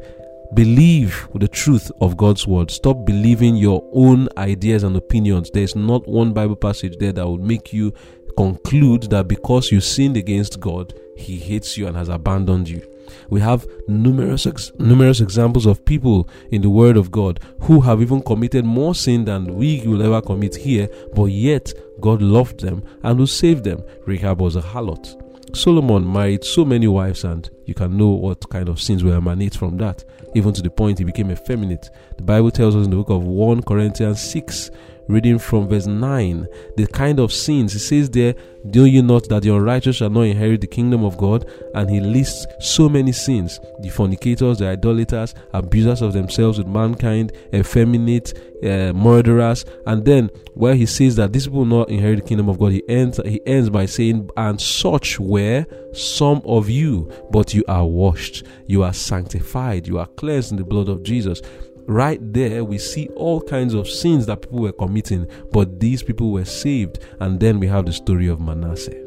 Believe 0.55 1.27
the 1.35 1.49
truth 1.49 1.91
of 1.99 2.15
God's 2.15 2.47
word. 2.47 2.71
Stop 2.71 3.05
believing 3.05 3.57
your 3.57 3.83
own 3.91 4.29
ideas 4.37 4.83
and 4.83 4.95
opinions. 4.95 5.51
There's 5.51 5.75
not 5.75 6.07
one 6.07 6.31
Bible 6.31 6.55
passage 6.55 6.97
there 6.97 7.11
that 7.11 7.27
would 7.27 7.41
make 7.41 7.73
you 7.73 7.93
conclude 8.37 9.03
that 9.09 9.27
because 9.27 9.69
you 9.69 9.81
sinned 9.81 10.15
against 10.15 10.61
God, 10.61 10.93
He 11.17 11.37
hates 11.37 11.77
you 11.77 11.87
and 11.87 11.97
has 11.97 12.07
abandoned 12.07 12.69
you. 12.69 12.81
We 13.29 13.41
have 13.41 13.67
numerous 13.89 14.45
ex- 14.45 14.71
numerous 14.79 15.19
examples 15.19 15.65
of 15.65 15.83
people 15.83 16.29
in 16.51 16.61
the 16.61 16.69
Word 16.69 16.95
of 16.95 17.11
God 17.11 17.41
who 17.63 17.81
have 17.81 18.01
even 18.01 18.21
committed 18.21 18.63
more 18.63 18.95
sin 18.95 19.25
than 19.25 19.55
we 19.55 19.85
will 19.85 20.01
ever 20.01 20.21
commit 20.21 20.55
here, 20.55 20.87
but 21.13 21.25
yet 21.25 21.73
God 21.99 22.21
loved 22.21 22.61
them 22.61 22.81
and 23.03 23.19
will 23.19 23.27
save 23.27 23.63
them. 23.63 23.83
Rahab 24.05 24.39
was 24.39 24.55
a 24.55 24.61
harlot. 24.61 25.21
Solomon 25.55 26.11
married 26.11 26.43
so 26.43 26.65
many 26.65 26.87
wives, 26.87 27.23
and 27.23 27.49
you 27.65 27.73
can 27.73 27.97
know 27.97 28.09
what 28.09 28.49
kind 28.49 28.67
of 28.67 28.81
sins 28.81 29.03
will 29.03 29.13
emanate 29.13 29.55
from 29.55 29.77
that, 29.77 30.03
even 30.35 30.53
to 30.53 30.61
the 30.61 30.69
point 30.69 30.99
he 30.99 31.05
became 31.05 31.31
effeminate. 31.31 31.89
The 32.17 32.23
Bible 32.23 32.51
tells 32.51 32.75
us 32.75 32.83
in 32.85 32.91
the 32.91 32.97
book 32.97 33.09
of 33.09 33.23
1 33.23 33.63
Corinthians 33.63 34.19
6 34.19 34.69
reading 35.07 35.39
from 35.39 35.67
verse 35.67 35.85
9, 35.85 36.47
the 36.77 36.87
kind 36.87 37.19
of 37.19 37.31
sins. 37.31 37.73
he 37.73 37.79
says 37.79 38.09
there, 38.09 38.35
Do 38.69 38.85
you 38.85 39.01
not 39.01 39.29
that 39.29 39.43
the 39.43 39.53
unrighteous 39.53 39.97
shall 39.97 40.09
not 40.09 40.21
inherit 40.21 40.61
the 40.61 40.67
kingdom 40.67 41.03
of 41.03 41.17
God? 41.17 41.49
And 41.73 41.89
he 41.89 41.99
lists 41.99 42.45
so 42.59 42.89
many 42.89 43.11
sins 43.11 43.59
the 43.79 43.89
fornicators, 43.89 44.59
the 44.59 44.67
idolaters, 44.67 45.35
abusers 45.53 46.01
of 46.01 46.13
themselves 46.13 46.57
with 46.57 46.67
mankind, 46.67 47.33
effeminate, 47.53 48.33
uh, 48.63 48.93
murderers. 48.93 49.65
And 49.85 50.05
then, 50.05 50.29
where 50.53 50.75
he 50.75 50.85
says 50.85 51.15
that 51.17 51.33
these 51.33 51.49
will 51.49 51.65
not 51.65 51.89
inherit 51.89 52.21
the 52.21 52.27
kingdom 52.27 52.49
of 52.49 52.59
God, 52.59 52.71
he 52.71 52.83
ends, 52.87 53.19
he 53.25 53.41
ends 53.45 53.69
by 53.69 53.85
saying, 53.85 54.29
And 54.37 54.59
such 54.59 55.19
were 55.19 55.65
some 55.93 56.41
of 56.45 56.69
you, 56.69 57.11
but 57.31 57.53
you 57.53 57.63
are 57.67 57.85
washed, 57.85 58.43
you 58.67 58.83
are 58.83 58.93
sanctified, 58.93 59.87
you 59.87 59.99
are 59.99 60.07
cleansed 60.07 60.51
in 60.51 60.57
the 60.57 60.63
blood 60.63 60.89
of 60.89 61.03
Jesus 61.03 61.41
right 61.87 62.19
there 62.33 62.63
we 62.63 62.77
see 62.77 63.07
all 63.15 63.41
kinds 63.41 63.73
of 63.73 63.87
sins 63.87 64.25
that 64.25 64.41
people 64.41 64.59
were 64.59 64.71
committing 64.71 65.27
but 65.51 65.79
these 65.79 66.03
people 66.03 66.31
were 66.31 66.45
saved. 66.45 66.99
And 67.19 67.39
then 67.39 67.59
we 67.59 67.67
have 67.67 67.85
the 67.85 67.93
story 67.93 68.27
of 68.27 68.39
manasseh. 68.39 69.01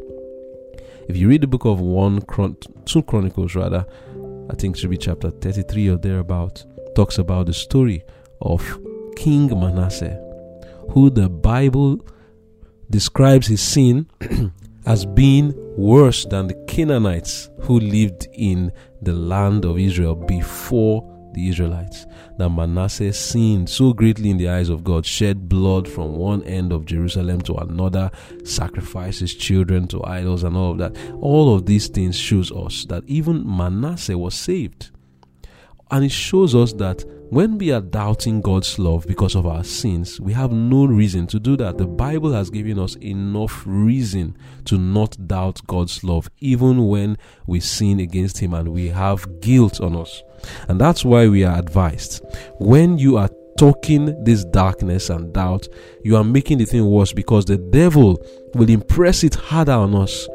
If 1.08 1.16
you 1.16 1.28
read 1.28 1.40
the 1.40 1.47
book 1.47 1.64
of 1.64 1.80
one 1.80 2.20
Chron- 2.23 2.56
two 2.88 3.02
chronicles 3.02 3.54
rather 3.54 3.87
i 4.50 4.54
think 4.54 4.75
it 4.75 4.80
should 4.80 4.90
be 4.90 4.97
chapter 4.97 5.30
33 5.30 5.90
or 5.90 5.97
thereabout 5.99 6.64
talks 6.97 7.18
about 7.18 7.47
the 7.47 7.52
story 7.52 8.02
of 8.40 8.62
king 9.14 9.49
manasseh 9.61 10.18
who 10.90 11.11
the 11.11 11.28
bible 11.28 12.04
describes 12.88 13.47
his 13.47 13.61
sin 13.61 14.08
as 14.87 15.04
being 15.04 15.52
worse 15.76 16.25
than 16.26 16.47
the 16.47 16.64
canaanites 16.66 17.50
who 17.61 17.78
lived 17.78 18.26
in 18.32 18.73
the 19.02 19.12
land 19.12 19.66
of 19.66 19.78
israel 19.78 20.14
before 20.14 21.02
the 21.38 21.49
Israelites 21.49 22.07
that 22.37 22.49
Manasseh 22.49 23.12
sinned 23.12 23.71
so 23.71 23.92
greatly 23.92 24.30
in 24.30 24.38
the 24.38 24.49
eyes 24.49 24.68
of 24.68 24.83
God, 24.83 25.07
shed 25.07 25.49
blood 25.49 25.88
from 25.88 26.16
one 26.16 26.42
end 26.42 26.73
of 26.73 26.85
Jerusalem 26.85 27.40
to 27.42 27.54
another, 27.54 28.11
sacrificed 28.45 29.21
his 29.21 29.35
children 29.35 29.87
to 29.88 30.04
idols, 30.04 30.42
and 30.42 30.57
all 30.57 30.73
of 30.73 30.78
that. 30.78 30.97
All 31.21 31.54
of 31.54 31.66
these 31.66 31.87
things 31.87 32.18
shows 32.18 32.50
us 32.50 32.85
that 32.87 33.04
even 33.07 33.45
Manasseh 33.47 34.18
was 34.18 34.35
saved. 34.35 34.90
And 35.90 36.04
it 36.04 36.12
shows 36.12 36.54
us 36.54 36.73
that 36.75 37.04
when 37.30 37.58
we 37.58 37.73
are 37.73 37.80
doubting 37.80 38.40
God's 38.40 38.78
love 38.78 39.06
because 39.06 39.35
of 39.35 39.47
our 39.47 39.62
sins, 39.64 40.20
we 40.20 40.32
have 40.32 40.50
no 40.50 40.87
reason 40.87 41.26
to 41.28 41.38
do 41.38 41.56
that. 41.58 41.76
The 41.76 41.87
Bible 41.87 42.32
has 42.32 42.50
given 42.50 42.78
us 42.78 42.97
enough 42.97 43.64
reason 43.66 44.37
to 44.64 44.78
not 44.78 45.16
doubt 45.26 45.61
God's 45.66 46.02
love, 46.02 46.30
even 46.40 46.88
when 46.88 47.18
we 47.47 47.61
sin 47.61 48.00
against 48.00 48.38
Him 48.38 48.54
and 48.54 48.68
we 48.68 48.88
have 48.88 49.40
guilt 49.40 49.80
on 49.80 49.97
us. 49.97 50.23
And 50.68 50.80
that's 50.80 51.04
why 51.04 51.28
we 51.28 51.44
are 51.44 51.58
advised 51.58 52.25
when 52.58 52.99
you 52.99 53.16
are 53.18 53.30
talking 53.58 54.25
this 54.25 54.44
darkness 54.44 55.11
and 55.11 55.32
doubt, 55.35 55.66
you 56.04 56.16
are 56.16 56.25
making 56.25 56.58
the 56.58 56.64
thing 56.64 56.87
worse 56.87 57.12
because 57.12 57.44
the 57.44 57.58
devil 57.58 58.16
will 58.54 58.70
impress 58.70 59.25
it 59.25 59.35
harder 59.35 59.73
on 59.73 59.94
us. 59.94 60.28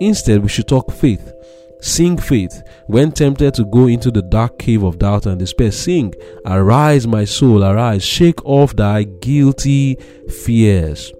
Instead, 0.00 0.42
we 0.42 0.48
should 0.48 0.68
talk 0.68 0.92
faith. 0.92 1.32
Sing 1.80 2.16
faith. 2.16 2.62
When 2.86 3.12
tempted 3.12 3.54
to 3.54 3.64
go 3.64 3.86
into 3.86 4.10
the 4.10 4.22
dark 4.22 4.58
cave 4.58 4.82
of 4.82 4.98
doubt 4.98 5.26
and 5.26 5.38
despair, 5.38 5.70
sing, 5.70 6.14
Arise, 6.44 7.06
my 7.06 7.24
soul, 7.24 7.64
arise, 7.64 8.04
shake 8.04 8.44
off 8.44 8.74
thy 8.74 9.04
guilty 9.04 9.96
fears. 10.28 11.12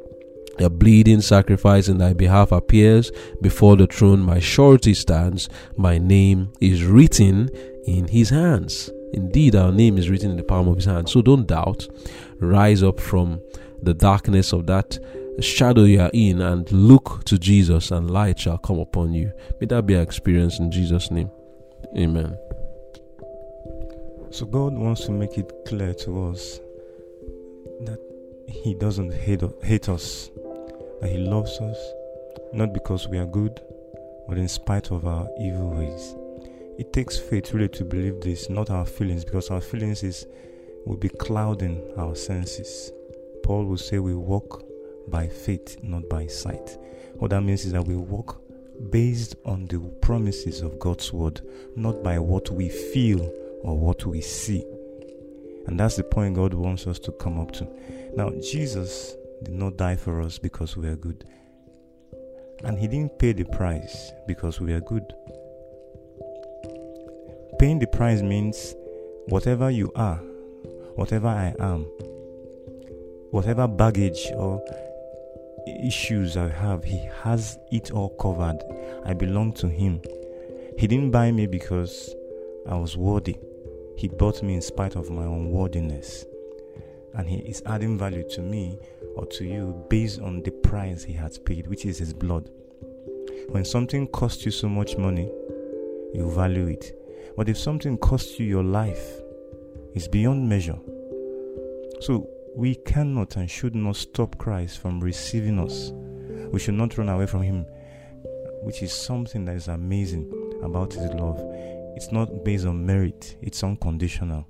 A 0.58 0.68
bleeding 0.68 1.20
sacrifice 1.20 1.88
in 1.88 1.98
thy 1.98 2.12
behalf 2.12 2.50
appears 2.50 3.12
before 3.40 3.76
the 3.76 3.86
throne. 3.86 4.20
My 4.20 4.40
surety 4.40 4.92
stands, 4.94 5.48
my 5.76 5.98
name 5.98 6.52
is 6.60 6.82
written 6.82 7.48
in 7.86 8.08
his 8.08 8.30
hands. 8.30 8.90
Indeed, 9.12 9.54
our 9.54 9.70
name 9.70 9.96
is 9.96 10.10
written 10.10 10.32
in 10.32 10.36
the 10.36 10.42
palm 10.42 10.66
of 10.66 10.76
his 10.76 10.84
hand. 10.86 11.08
So 11.08 11.22
don't 11.22 11.46
doubt. 11.46 11.86
Rise 12.40 12.82
up 12.82 12.98
from 12.98 13.40
the 13.80 13.94
darkness 13.94 14.52
of 14.52 14.66
that 14.66 14.98
shadow 15.40 15.84
you 15.84 16.00
are 16.00 16.10
in 16.12 16.40
and 16.40 16.70
look 16.72 17.24
to 17.24 17.38
Jesus, 17.38 17.90
and 17.90 18.10
light 18.10 18.38
shall 18.38 18.58
come 18.58 18.78
upon 18.78 19.12
you. 19.12 19.32
May 19.60 19.66
that 19.66 19.86
be 19.86 19.96
our 19.96 20.02
experience 20.02 20.58
in 20.58 20.70
Jesus' 20.70 21.10
name. 21.10 21.30
Amen. 21.96 22.36
So 24.30 24.44
God 24.44 24.74
wants 24.74 25.04
to 25.06 25.12
make 25.12 25.38
it 25.38 25.52
clear 25.66 25.94
to 25.94 26.28
us 26.28 26.60
that 27.84 27.98
He 28.48 28.74
doesn't 28.74 29.12
hate, 29.12 29.42
hate 29.62 29.88
us, 29.88 30.30
that 31.00 31.10
He 31.10 31.18
loves 31.18 31.58
us, 31.60 31.78
not 32.52 32.74
because 32.74 33.08
we 33.08 33.18
are 33.18 33.26
good, 33.26 33.60
but 34.28 34.38
in 34.38 34.48
spite 34.48 34.90
of 34.90 35.06
our 35.06 35.28
evil 35.40 35.70
ways. 35.70 36.14
It 36.78 36.92
takes 36.92 37.18
faith 37.18 37.52
really 37.54 37.68
to 37.70 37.84
believe 37.84 38.20
this, 38.20 38.50
not 38.50 38.70
our 38.70 38.86
feelings, 38.86 39.24
because 39.24 39.50
our 39.50 39.60
feelings 39.60 40.02
is 40.02 40.26
will 40.84 40.96
be 40.96 41.08
clouding 41.08 41.82
our 41.96 42.14
senses. 42.14 42.92
Paul 43.42 43.64
will 43.64 43.76
say 43.76 43.98
we 43.98 44.14
walk 44.14 44.67
by 45.10 45.28
faith, 45.28 45.82
not 45.82 46.08
by 46.08 46.26
sight. 46.26 46.78
What 47.14 47.30
that 47.30 47.42
means 47.42 47.64
is 47.64 47.72
that 47.72 47.86
we 47.86 47.96
walk 47.96 48.40
based 48.90 49.36
on 49.44 49.66
the 49.66 49.78
promises 50.00 50.60
of 50.60 50.78
God's 50.78 51.12
word, 51.12 51.40
not 51.76 52.02
by 52.02 52.18
what 52.18 52.50
we 52.50 52.68
feel 52.68 53.20
or 53.62 53.78
what 53.78 54.06
we 54.06 54.20
see. 54.20 54.64
And 55.66 55.78
that's 55.78 55.96
the 55.96 56.04
point 56.04 56.36
God 56.36 56.54
wants 56.54 56.86
us 56.86 56.98
to 57.00 57.12
come 57.12 57.38
up 57.38 57.52
to. 57.52 57.68
Now, 58.16 58.30
Jesus 58.40 59.14
did 59.42 59.54
not 59.54 59.76
die 59.76 59.96
for 59.96 60.22
us 60.22 60.38
because 60.38 60.76
we 60.76 60.88
are 60.88 60.96
good. 60.96 61.24
And 62.64 62.78
He 62.78 62.88
didn't 62.88 63.18
pay 63.18 63.32
the 63.32 63.44
price 63.44 64.12
because 64.26 64.60
we 64.60 64.72
are 64.72 64.80
good. 64.80 65.04
Paying 67.58 67.80
the 67.80 67.86
price 67.86 68.22
means 68.22 68.74
whatever 69.26 69.70
you 69.70 69.92
are, 69.94 70.16
whatever 70.94 71.28
I 71.28 71.54
am, 71.58 71.84
whatever 73.30 73.68
baggage 73.68 74.28
or 74.36 74.62
issues 75.84 76.36
I 76.36 76.48
have, 76.48 76.84
He 76.84 77.08
has 77.22 77.58
it 77.70 77.90
all 77.90 78.10
covered. 78.10 78.58
I 79.04 79.14
belong 79.14 79.52
to 79.54 79.68
Him. 79.68 80.00
He 80.78 80.86
didn't 80.86 81.10
buy 81.10 81.30
me 81.32 81.46
because 81.46 82.14
I 82.68 82.76
was 82.76 82.96
worthy. 82.96 83.36
He 83.96 84.08
bought 84.08 84.42
me 84.42 84.54
in 84.54 84.62
spite 84.62 84.96
of 84.96 85.10
my 85.10 85.24
unworthiness. 85.24 86.24
And 87.14 87.28
He 87.28 87.38
is 87.38 87.62
adding 87.66 87.98
value 87.98 88.28
to 88.30 88.40
me 88.40 88.78
or 89.16 89.26
to 89.26 89.44
you 89.44 89.84
based 89.88 90.20
on 90.20 90.42
the 90.42 90.50
price 90.50 91.02
He 91.02 91.12
has 91.14 91.38
paid, 91.38 91.66
which 91.66 91.84
is 91.84 91.98
His 91.98 92.12
blood. 92.12 92.50
When 93.48 93.64
something 93.64 94.06
costs 94.08 94.44
you 94.44 94.50
so 94.50 94.68
much 94.68 94.96
money, 94.96 95.30
you 96.14 96.30
value 96.34 96.66
it. 96.66 96.94
But 97.36 97.48
if 97.48 97.58
something 97.58 97.98
costs 97.98 98.38
you 98.38 98.46
your 98.46 98.64
life, 98.64 99.20
it's 99.94 100.08
beyond 100.08 100.48
measure. 100.48 100.78
So 102.00 102.28
we 102.56 102.74
cannot 102.74 103.36
and 103.36 103.50
should 103.50 103.74
not 103.74 103.96
stop 103.96 104.38
Christ 104.38 104.78
from 104.78 105.00
receiving 105.00 105.58
us. 105.58 105.92
We 106.52 106.58
should 106.58 106.74
not 106.74 106.96
run 106.98 107.08
away 107.08 107.26
from 107.26 107.42
Him, 107.42 107.66
which 108.62 108.82
is 108.82 108.92
something 108.92 109.44
that 109.44 109.56
is 109.56 109.68
amazing 109.68 110.32
about 110.62 110.92
His 110.92 111.10
love. 111.12 111.40
It's 111.96 112.12
not 112.12 112.44
based 112.44 112.66
on 112.66 112.84
merit, 112.84 113.36
it's 113.42 113.62
unconditional. 113.62 114.46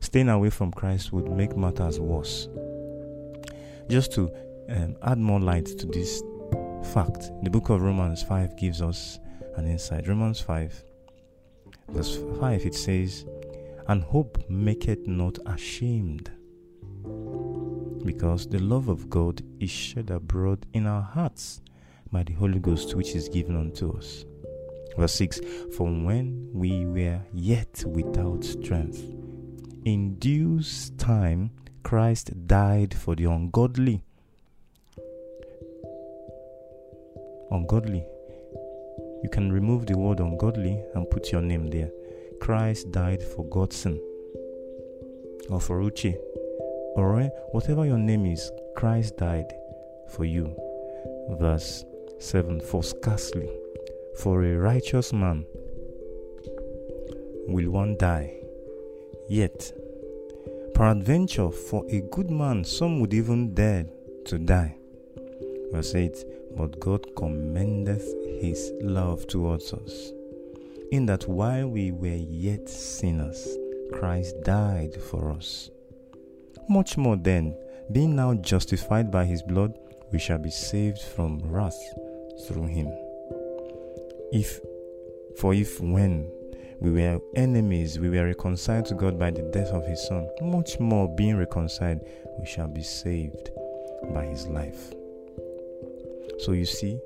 Staying 0.00 0.28
away 0.28 0.50
from 0.50 0.72
Christ 0.72 1.12
would 1.12 1.30
make 1.30 1.56
matters 1.56 2.00
worse. 2.00 2.48
Just 3.88 4.12
to 4.12 4.30
um, 4.68 4.96
add 5.02 5.18
more 5.18 5.40
light 5.40 5.66
to 5.66 5.86
this 5.86 6.22
fact, 6.92 7.30
the 7.42 7.50
book 7.50 7.68
of 7.70 7.82
Romans 7.82 8.22
5 8.22 8.56
gives 8.56 8.82
us 8.82 9.18
an 9.56 9.66
insight. 9.66 10.08
Romans 10.08 10.40
5, 10.40 10.84
verse 11.88 12.18
5, 12.40 12.66
it 12.66 12.74
says, 12.74 13.26
And 13.88 14.02
hope 14.02 14.42
maketh 14.48 15.06
not 15.06 15.38
ashamed 15.46 16.30
because 18.04 18.46
the 18.46 18.58
love 18.58 18.88
of 18.88 19.08
God 19.08 19.42
is 19.60 19.70
shed 19.70 20.10
abroad 20.10 20.66
in 20.72 20.86
our 20.86 21.02
hearts 21.02 21.60
by 22.10 22.22
the 22.22 22.32
Holy 22.34 22.58
Ghost 22.58 22.94
which 22.94 23.14
is 23.14 23.28
given 23.28 23.56
unto 23.56 23.96
us. 23.96 24.24
Verse 24.96 25.14
6 25.14 25.40
From 25.76 26.04
when 26.04 26.48
we 26.52 26.84
were 26.84 27.20
yet 27.32 27.84
without 27.86 28.44
strength, 28.44 29.02
in 29.84 30.16
due 30.16 30.60
time 30.98 31.50
Christ 31.82 32.46
died 32.46 32.94
for 32.94 33.16
the 33.16 33.24
ungodly. 33.24 34.02
Ungodly. 37.50 38.04
You 39.22 39.28
can 39.30 39.52
remove 39.52 39.86
the 39.86 39.96
word 39.96 40.20
ungodly 40.20 40.82
and 40.94 41.08
put 41.10 41.30
your 41.32 41.42
name 41.42 41.68
there. 41.68 41.90
Christ 42.40 42.90
died 42.90 43.22
for 43.22 43.44
Godson 43.44 44.00
or 45.48 45.60
for 45.60 45.80
Uche 45.80 46.16
or 46.96 47.22
whatever 47.52 47.84
your 47.86 47.98
name 47.98 48.26
is, 48.26 48.50
Christ 48.76 49.16
died 49.16 49.52
for 50.08 50.24
you. 50.24 50.54
Verse 51.30 51.84
7 52.18 52.60
For 52.60 52.82
scarcely 52.82 53.48
for 54.16 54.44
a 54.44 54.56
righteous 54.56 55.12
man 55.12 55.44
will 57.48 57.70
one 57.70 57.96
die, 57.96 58.34
yet 59.28 59.72
peradventure 60.74 61.50
for 61.50 61.84
a 61.90 62.00
good 62.10 62.30
man 62.30 62.64
some 62.64 63.00
would 63.00 63.14
even 63.14 63.54
dare 63.54 63.86
to 64.26 64.38
die. 64.38 64.76
Verse 65.72 65.94
8 65.94 66.24
But 66.56 66.78
God 66.80 67.06
commendeth 67.16 68.06
his 68.40 68.72
love 68.80 69.26
towards 69.26 69.72
us, 69.72 70.12
in 70.90 71.06
that 71.06 71.26
while 71.26 71.68
we 71.68 71.90
were 71.90 72.08
yet 72.08 72.68
sinners, 72.68 73.56
Christ 73.92 74.36
died 74.42 74.94
for 74.94 75.30
us. 75.30 75.70
Much 76.68 76.96
more 76.96 77.16
then, 77.16 77.56
being 77.90 78.16
now 78.16 78.34
justified 78.34 79.10
by 79.10 79.24
his 79.24 79.42
blood, 79.42 79.78
we 80.12 80.18
shall 80.18 80.38
be 80.38 80.50
saved 80.50 81.00
from 81.00 81.40
wrath 81.44 81.78
through 82.46 82.66
him. 82.66 82.88
If, 84.32 84.60
for 85.36 85.54
if 85.54 85.80
when 85.80 86.30
we 86.80 86.90
were 86.90 87.20
enemies, 87.34 87.98
we 87.98 88.08
were 88.08 88.26
reconciled 88.26 88.86
to 88.86 88.94
God 88.94 89.18
by 89.18 89.30
the 89.30 89.42
death 89.42 89.68
of 89.68 89.86
his 89.86 90.06
Son, 90.06 90.28
much 90.40 90.80
more 90.80 91.14
being 91.14 91.36
reconciled, 91.36 92.00
we 92.38 92.46
shall 92.46 92.68
be 92.68 92.82
saved 92.82 93.50
by 94.12 94.24
his 94.24 94.46
life. 94.46 94.92
So 96.38 96.52
you 96.52 96.66
see 96.66 96.98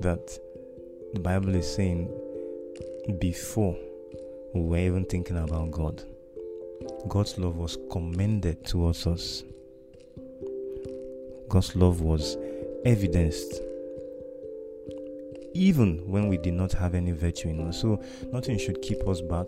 that 0.00 0.38
the 1.14 1.20
Bible 1.20 1.54
is 1.54 1.72
saying 1.72 2.10
before 3.18 3.76
we 4.54 4.60
were 4.60 4.78
even 4.78 5.04
thinking 5.04 5.36
about 5.36 5.70
God, 5.70 6.02
God's 7.08 7.38
love 7.38 7.56
was 7.56 7.78
commended 7.90 8.64
towards 8.64 9.06
us. 9.06 9.42
God's 11.48 11.76
love 11.76 12.00
was 12.00 12.36
evidenced 12.84 13.60
even 15.54 15.98
when 16.10 16.28
we 16.28 16.36
did 16.36 16.52
not 16.52 16.72
have 16.72 16.94
any 16.94 17.12
virtue 17.12 17.48
in 17.48 17.60
us. 17.68 17.80
So 17.80 18.02
nothing 18.32 18.58
should 18.58 18.82
keep 18.82 19.06
us 19.08 19.20
back 19.20 19.46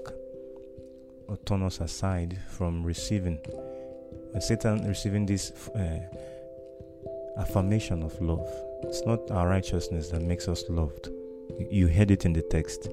or 1.27 1.37
turn 1.45 1.63
us 1.63 1.81
aside 1.81 2.39
from 2.49 2.85
receiving. 2.85 3.39
When 4.31 4.41
Satan 4.41 4.87
receiving 4.87 5.27
this 5.27 5.51
uh, 5.75 5.99
affirmation 7.39 8.03
of 8.03 8.19
love, 8.21 8.49
it's 8.85 9.05
not 9.05 9.31
our 9.31 9.49
righteousness 9.49 10.09
that 10.11 10.23
makes 10.23 10.47
us 10.49 10.65
loved. 10.69 11.11
You 11.71 11.89
heard 11.89 12.11
it 12.11 12.25
in 12.25 12.33
the 12.33 12.43
text. 12.43 12.89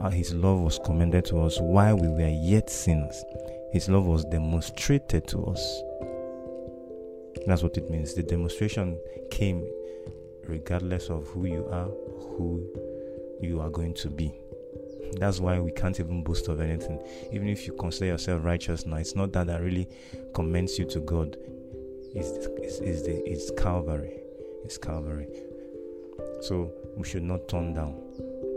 Uh, 0.00 0.10
his 0.10 0.34
love 0.34 0.60
was 0.60 0.78
commended 0.84 1.24
to 1.26 1.40
us 1.40 1.58
while 1.60 1.96
we 1.96 2.08
were 2.08 2.28
yet 2.28 2.68
sinners. 2.68 3.24
His 3.72 3.88
love 3.88 4.04
was 4.06 4.24
demonstrated 4.26 5.26
to 5.28 5.46
us. 5.46 5.82
That's 7.46 7.62
what 7.62 7.76
it 7.76 7.90
means. 7.90 8.14
The 8.14 8.22
demonstration 8.22 8.98
came 9.30 9.66
regardless 10.46 11.08
of 11.08 11.26
who 11.28 11.46
you 11.46 11.66
are, 11.70 11.86
who 11.86 12.66
you 13.40 13.60
are 13.60 13.70
going 13.70 13.94
to 13.94 14.10
be. 14.10 14.32
That's 15.18 15.40
why 15.40 15.58
we 15.58 15.70
can't 15.70 15.98
even 15.98 16.22
boast 16.22 16.48
of 16.48 16.60
anything. 16.60 17.02
Even 17.32 17.48
if 17.48 17.66
you 17.66 17.74
consider 17.74 18.06
yourself 18.06 18.44
righteous 18.44 18.86
now, 18.86 18.96
it's 18.96 19.14
not 19.14 19.32
that 19.32 19.46
that 19.48 19.60
really 19.60 19.88
commends 20.34 20.78
you 20.78 20.84
to 20.86 21.00
God. 21.00 21.36
It's, 22.14 22.28
it's, 22.28 22.78
it's, 22.78 23.02
the, 23.02 23.22
it's 23.28 23.50
Calvary. 23.52 24.20
It's 24.64 24.78
Calvary. 24.78 25.28
So 26.42 26.72
we 26.96 27.04
should 27.04 27.22
not 27.22 27.48
turn 27.48 27.74
down 27.74 27.94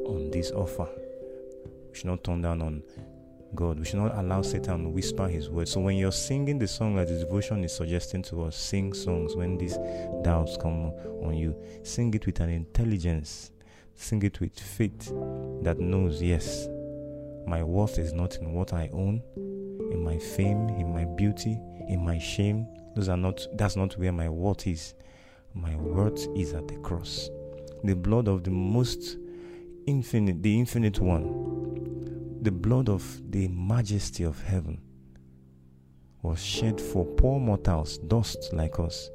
on 0.08 0.30
this 0.32 0.51
offer. 0.51 0.88
We 1.89 1.95
should 1.95 2.08
not 2.08 2.23
turn 2.23 2.41
down 2.41 2.62
on 2.62 2.84
God. 3.53 3.79
We 3.79 3.86
should 3.86 3.99
not 3.99 4.17
allow 4.17 4.41
Satan 4.41 4.84
to 4.84 4.89
whisper 4.89 5.27
his 5.27 5.49
words. 5.49 5.71
So 5.71 5.81
when 5.81 5.97
you're 5.97 6.12
singing 6.12 6.58
the 6.58 6.67
song 6.67 6.95
that 6.95 7.08
the 7.08 7.19
devotion 7.19 7.63
is 7.63 7.75
suggesting 7.75 8.23
to 8.23 8.43
us, 8.43 8.55
sing 8.55 8.93
songs 8.93 9.36
when 9.36 9.58
these 9.58 9.77
doubts 10.23 10.58
come 10.58 10.91
on 11.23 11.36
you. 11.36 11.55
Sing 11.84 12.13
it 12.13 12.25
with 12.25 12.39
an 12.39 12.49
intelligence. 12.49 13.51
Sing 13.95 14.21
it 14.23 14.39
with 14.41 14.60
faith 14.60 15.12
that 15.63 15.77
knows, 15.79 16.21
yes, 16.21 16.67
my 17.47 17.63
worth 17.63 17.97
is 17.99 18.12
not 18.12 18.38
in 18.38 18.53
what 18.53 18.73
I 18.73 18.89
own, 18.91 19.21
in 19.38 20.03
my 20.03 20.17
fame, 20.17 20.69
in 20.69 20.91
my 20.91 21.05
beauty, 21.05 21.58
in 21.88 22.03
my 22.03 22.17
shame. 22.17 22.67
Those 22.95 23.08
are 23.08 23.17
not 23.17 23.45
that's 23.53 23.75
not 23.75 23.97
where 23.97 24.12
my 24.12 24.29
worth 24.29 24.67
is. 24.67 24.95
My 25.53 25.75
worth 25.75 26.27
is 26.36 26.53
at 26.53 26.67
the 26.67 26.75
cross. 26.77 27.29
The 27.84 27.95
blood 27.95 28.27
of 28.27 28.43
the 28.43 28.51
most 28.51 29.17
infinite, 29.86 30.41
the 30.43 30.60
infinite 30.60 30.99
one 30.99 31.55
the 32.45 32.51
blood 32.51 32.89
of 32.89 33.31
the 33.31 33.47
majesty 33.47 34.23
of 34.23 34.39
heaven 34.43 34.79
was 36.21 36.39
shed 36.39 36.79
for 36.79 37.03
poor 37.03 37.39
mortals, 37.39 37.97
dust 37.97 38.53
like 38.53 38.79
us. 38.79 39.10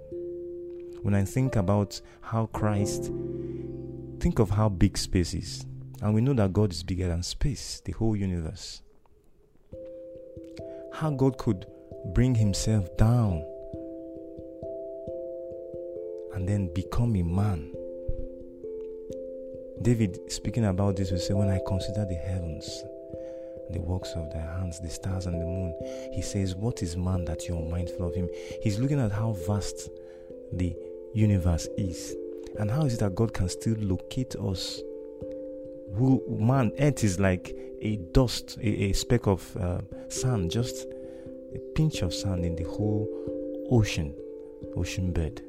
When 1.02 1.14
I 1.14 1.24
think 1.24 1.54
about 1.54 2.00
how 2.22 2.46
Christ, 2.46 3.04
think 4.18 4.40
of 4.40 4.50
how 4.50 4.68
big 4.68 4.98
space 4.98 5.32
is. 5.32 5.64
And 6.02 6.12
we 6.12 6.20
know 6.20 6.32
that 6.34 6.52
God 6.52 6.72
is 6.72 6.82
bigger 6.82 7.06
than 7.06 7.22
space, 7.22 7.80
the 7.84 7.92
whole 7.92 8.16
universe. 8.16 8.82
How 10.94 11.10
God 11.10 11.38
could 11.38 11.66
bring 12.12 12.34
himself 12.34 12.96
down 12.96 13.44
and 16.34 16.48
then 16.48 16.68
become 16.74 17.14
a 17.14 17.22
man. 17.22 17.72
David, 19.82 20.18
speaking 20.32 20.64
about 20.64 20.96
this, 20.96 21.12
will 21.12 21.18
say, 21.18 21.32
When 21.32 21.48
I 21.48 21.60
consider 21.64 22.04
the 22.04 22.16
heavens, 22.16 22.82
the 23.72 23.80
works 23.80 24.12
of 24.14 24.30
thy 24.32 24.40
hands, 24.40 24.80
the 24.80 24.90
stars 24.90 25.26
and 25.26 25.40
the 25.40 25.46
moon, 25.46 25.74
he 26.12 26.22
says, 26.22 26.54
What 26.54 26.82
is 26.82 26.96
man 26.96 27.24
that 27.26 27.48
you 27.48 27.56
are 27.56 27.62
mindful 27.62 28.06
of 28.06 28.14
him? 28.14 28.28
He's 28.62 28.78
looking 28.78 29.00
at 29.00 29.12
how 29.12 29.32
vast 29.46 29.90
the 30.52 30.76
universe 31.14 31.68
is. 31.76 32.14
And 32.58 32.70
how 32.70 32.84
is 32.84 32.94
it 32.94 33.00
that 33.00 33.14
God 33.14 33.32
can 33.32 33.48
still 33.48 33.76
locate 33.78 34.34
us? 34.36 34.80
Who 35.94 36.22
man, 36.28 36.72
earth 36.78 37.04
is 37.04 37.18
like 37.18 37.56
a 37.80 37.96
dust, 38.12 38.58
a, 38.60 38.84
a 38.84 38.92
speck 38.92 39.26
of 39.26 39.56
uh, 39.56 39.80
sand, 40.08 40.50
just 40.50 40.86
a 41.54 41.58
pinch 41.74 42.02
of 42.02 42.14
sand 42.14 42.44
in 42.44 42.56
the 42.56 42.64
whole 42.64 43.08
ocean, 43.70 44.14
ocean 44.76 45.12
bed. 45.12 45.42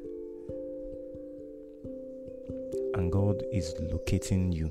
And 2.94 3.10
God 3.10 3.42
is 3.52 3.74
locating 3.80 4.52
you, 4.52 4.70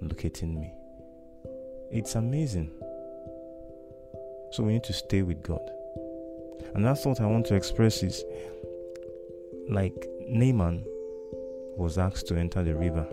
locating 0.00 0.60
me. 0.60 0.72
It's 1.90 2.14
amazing. 2.14 2.70
So 4.54 4.62
we 4.62 4.74
need 4.74 4.84
to 4.84 4.92
stay 4.92 5.22
with 5.22 5.42
God. 5.42 5.68
And 6.76 6.84
that's 6.84 7.04
what 7.04 7.20
I 7.20 7.26
want 7.26 7.44
to 7.46 7.56
express 7.56 8.04
is 8.04 8.22
like 9.68 10.06
Naaman 10.28 10.84
was 11.76 11.98
asked 11.98 12.28
to 12.28 12.36
enter 12.36 12.62
the 12.62 12.76
river 12.76 13.04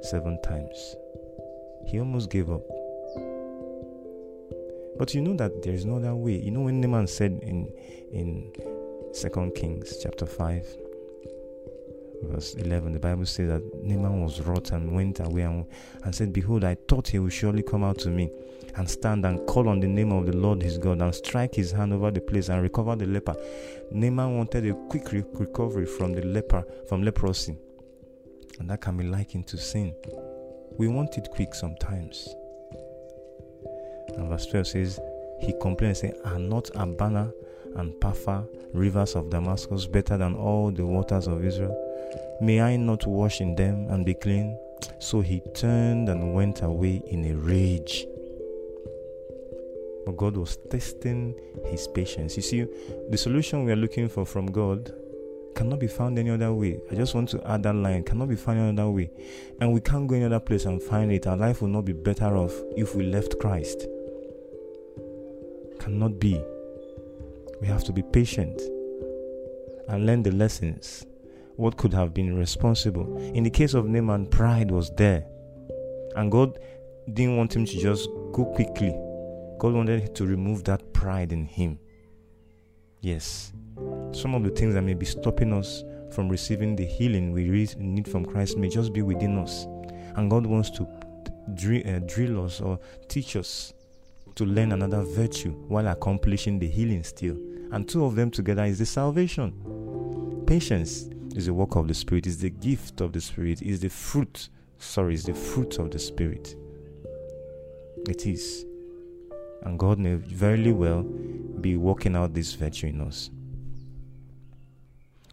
seven 0.00 0.40
times. 0.40 0.96
He 1.84 1.98
almost 1.98 2.30
gave 2.30 2.50
up. 2.50 2.62
But 4.96 5.12
you 5.12 5.20
know 5.20 5.36
that 5.36 5.62
there 5.62 5.74
is 5.74 5.84
no 5.84 5.96
other 5.96 6.14
way. 6.14 6.38
You 6.38 6.50
know 6.50 6.60
when 6.60 6.80
Naaman 6.80 7.06
said 7.06 7.38
in 7.42 7.70
in 8.10 8.50
Second 9.12 9.54
Kings 9.54 9.98
chapter 10.02 10.24
five, 10.24 10.66
verse 12.22 12.54
eleven, 12.54 12.92
the 12.92 12.98
Bible 12.98 13.26
says 13.26 13.48
that 13.48 13.84
Naaman 13.84 14.22
was 14.22 14.40
wroth 14.40 14.72
and 14.72 14.94
went 14.94 15.20
away 15.20 15.42
and, 15.42 15.66
and 16.04 16.14
said, 16.14 16.32
Behold, 16.32 16.64
I 16.64 16.76
thought 16.88 17.08
he 17.08 17.18
would 17.18 17.32
surely 17.32 17.62
come 17.62 17.84
out 17.84 17.98
to 18.00 18.08
me 18.08 18.30
and 18.76 18.88
stand 18.88 19.24
and 19.24 19.46
call 19.46 19.68
on 19.68 19.80
the 19.80 19.86
name 19.86 20.12
of 20.12 20.26
the 20.26 20.36
Lord 20.36 20.62
his 20.62 20.78
God 20.78 21.00
and 21.00 21.14
strike 21.14 21.54
his 21.54 21.72
hand 21.72 21.92
over 21.92 22.10
the 22.10 22.20
place 22.20 22.48
and 22.48 22.62
recover 22.62 22.96
the 22.96 23.06
leper. 23.06 23.34
Naaman 23.92 24.36
wanted 24.36 24.66
a 24.68 24.74
quick 24.88 25.12
re- 25.12 25.24
recovery 25.32 25.86
from 25.86 26.12
the 26.12 26.22
leper 26.22 26.64
from 26.88 27.02
leprosy. 27.02 27.56
And 28.58 28.68
that 28.70 28.80
can 28.80 28.96
be 28.96 29.04
likened 29.04 29.46
to 29.48 29.56
sin. 29.56 29.94
We 30.76 30.88
want 30.88 31.16
it 31.16 31.28
quick 31.30 31.54
sometimes. 31.54 32.28
And 34.16 34.28
verse 34.28 34.46
12 34.46 34.66
says, 34.66 35.00
He 35.40 35.54
complained, 35.60 35.96
saying, 35.96 36.14
Are 36.24 36.38
not 36.38 36.70
Abana 36.74 37.32
and 37.76 37.92
Pharpar, 37.94 38.48
rivers 38.72 39.14
of 39.14 39.30
Damascus, 39.30 39.86
better 39.86 40.16
than 40.16 40.34
all 40.34 40.70
the 40.70 40.84
waters 40.84 41.26
of 41.26 41.44
Israel? 41.44 41.87
May 42.40 42.60
I 42.60 42.76
not 42.76 43.06
wash 43.06 43.40
in 43.40 43.54
them 43.54 43.86
and 43.90 44.04
be 44.04 44.14
clean? 44.14 44.56
So 45.00 45.20
he 45.20 45.40
turned 45.54 46.08
and 46.08 46.34
went 46.34 46.62
away 46.62 47.02
in 47.06 47.24
a 47.24 47.34
rage. 47.34 48.06
But 50.06 50.16
God 50.16 50.36
was 50.36 50.56
testing 50.70 51.34
his 51.66 51.86
patience. 51.88 52.36
You 52.36 52.42
see, 52.42 52.66
the 53.10 53.18
solution 53.18 53.64
we 53.64 53.72
are 53.72 53.76
looking 53.76 54.08
for 54.08 54.24
from 54.24 54.46
God 54.46 54.92
cannot 55.54 55.80
be 55.80 55.88
found 55.88 56.18
any 56.18 56.30
other 56.30 56.52
way. 56.52 56.80
I 56.90 56.94
just 56.94 57.14
want 57.14 57.28
to 57.30 57.50
add 57.50 57.64
that 57.64 57.74
line 57.74 58.04
cannot 58.04 58.28
be 58.28 58.36
found 58.36 58.58
any 58.58 58.80
other 58.80 58.90
way. 58.90 59.10
And 59.60 59.72
we 59.72 59.80
can't 59.80 60.06
go 60.06 60.14
any 60.14 60.24
other 60.24 60.40
place 60.40 60.64
and 60.64 60.80
find 60.80 61.10
it. 61.10 61.26
Our 61.26 61.36
life 61.36 61.60
will 61.60 61.68
not 61.68 61.84
be 61.84 61.92
better 61.92 62.36
off 62.36 62.52
if 62.76 62.94
we 62.94 63.04
left 63.04 63.38
Christ. 63.40 63.86
Cannot 65.80 66.20
be. 66.20 66.40
We 67.60 67.66
have 67.66 67.82
to 67.84 67.92
be 67.92 68.02
patient 68.02 68.60
and 69.88 70.06
learn 70.06 70.22
the 70.22 70.30
lessons. 70.30 71.04
What 71.58 71.76
could 71.76 71.92
have 71.92 72.14
been 72.14 72.36
responsible? 72.36 73.18
In 73.34 73.42
the 73.42 73.50
case 73.50 73.74
of 73.74 73.88
Naaman, 73.88 74.28
pride 74.28 74.70
was 74.70 74.90
there. 74.90 75.26
And 76.14 76.30
God 76.30 76.56
didn't 77.12 77.36
want 77.36 77.56
him 77.56 77.64
to 77.64 77.76
just 77.80 78.08
go 78.30 78.44
quickly. 78.54 78.90
God 79.58 79.72
wanted 79.72 80.14
to 80.14 80.24
remove 80.24 80.62
that 80.64 80.92
pride 80.92 81.32
in 81.32 81.46
him. 81.46 81.80
Yes, 83.00 83.52
some 84.12 84.36
of 84.36 84.44
the 84.44 84.50
things 84.50 84.74
that 84.74 84.82
may 84.82 84.94
be 84.94 85.04
stopping 85.04 85.52
us 85.52 85.82
from 86.12 86.28
receiving 86.28 86.76
the 86.76 86.86
healing 86.86 87.32
we 87.32 87.66
need 87.76 88.06
from 88.06 88.24
Christ 88.24 88.56
may 88.56 88.68
just 88.68 88.92
be 88.92 89.02
within 89.02 89.36
us. 89.36 89.64
And 90.14 90.30
God 90.30 90.46
wants 90.46 90.70
to 90.70 90.84
uh, 90.84 91.98
drill 92.06 92.44
us 92.44 92.60
or 92.60 92.78
teach 93.08 93.34
us 93.34 93.72
to 94.36 94.44
learn 94.44 94.70
another 94.70 95.02
virtue 95.02 95.50
while 95.66 95.88
accomplishing 95.88 96.60
the 96.60 96.68
healing 96.68 97.02
still. 97.02 97.36
And 97.72 97.88
two 97.88 98.04
of 98.04 98.14
them 98.14 98.30
together 98.30 98.62
is 98.62 98.78
the 98.78 98.86
salvation. 98.86 100.44
Patience 100.46 101.08
is 101.38 101.48
a 101.48 101.54
work 101.54 101.76
of 101.76 101.88
the 101.88 101.94
Spirit, 101.94 102.26
is 102.26 102.38
the 102.38 102.50
gift 102.50 103.00
of 103.00 103.12
the 103.12 103.20
Spirit, 103.20 103.62
is 103.62 103.80
the 103.80 103.88
fruit, 103.88 104.48
sorry, 104.78 105.14
is 105.14 105.24
the 105.24 105.34
fruit 105.34 105.78
of 105.78 105.90
the 105.90 105.98
Spirit. 105.98 106.56
It 108.08 108.26
is. 108.26 108.66
And 109.62 109.78
God 109.78 109.98
may 109.98 110.14
very 110.14 110.72
well 110.72 111.02
be 111.02 111.76
working 111.76 112.16
out 112.16 112.34
this 112.34 112.54
virtue 112.54 112.88
in 112.88 113.00
us. 113.00 113.30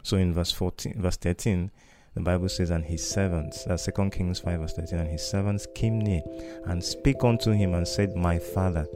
So 0.03 0.17
in 0.17 0.33
verse 0.33 0.51
14, 0.51 1.01
verse 1.01 1.17
13, 1.17 1.71
the 2.13 2.21
Bible 2.21 2.47
says, 2.49 2.69
And 2.69 2.85
his 2.85 3.07
servants, 3.07 3.65
that's 3.65 3.85
2 3.85 4.09
Kings 4.09 4.39
5, 4.39 4.59
verse 4.59 4.73
13, 4.73 4.99
and 4.99 5.09
his 5.09 5.27
servants 5.27 5.67
came 5.75 5.99
near 5.99 6.21
and 6.65 6.83
spake 6.83 7.23
unto 7.23 7.51
him 7.51 7.73
and 7.73 7.87
said, 7.87 8.15
My 8.15 8.39
father, 8.39 8.87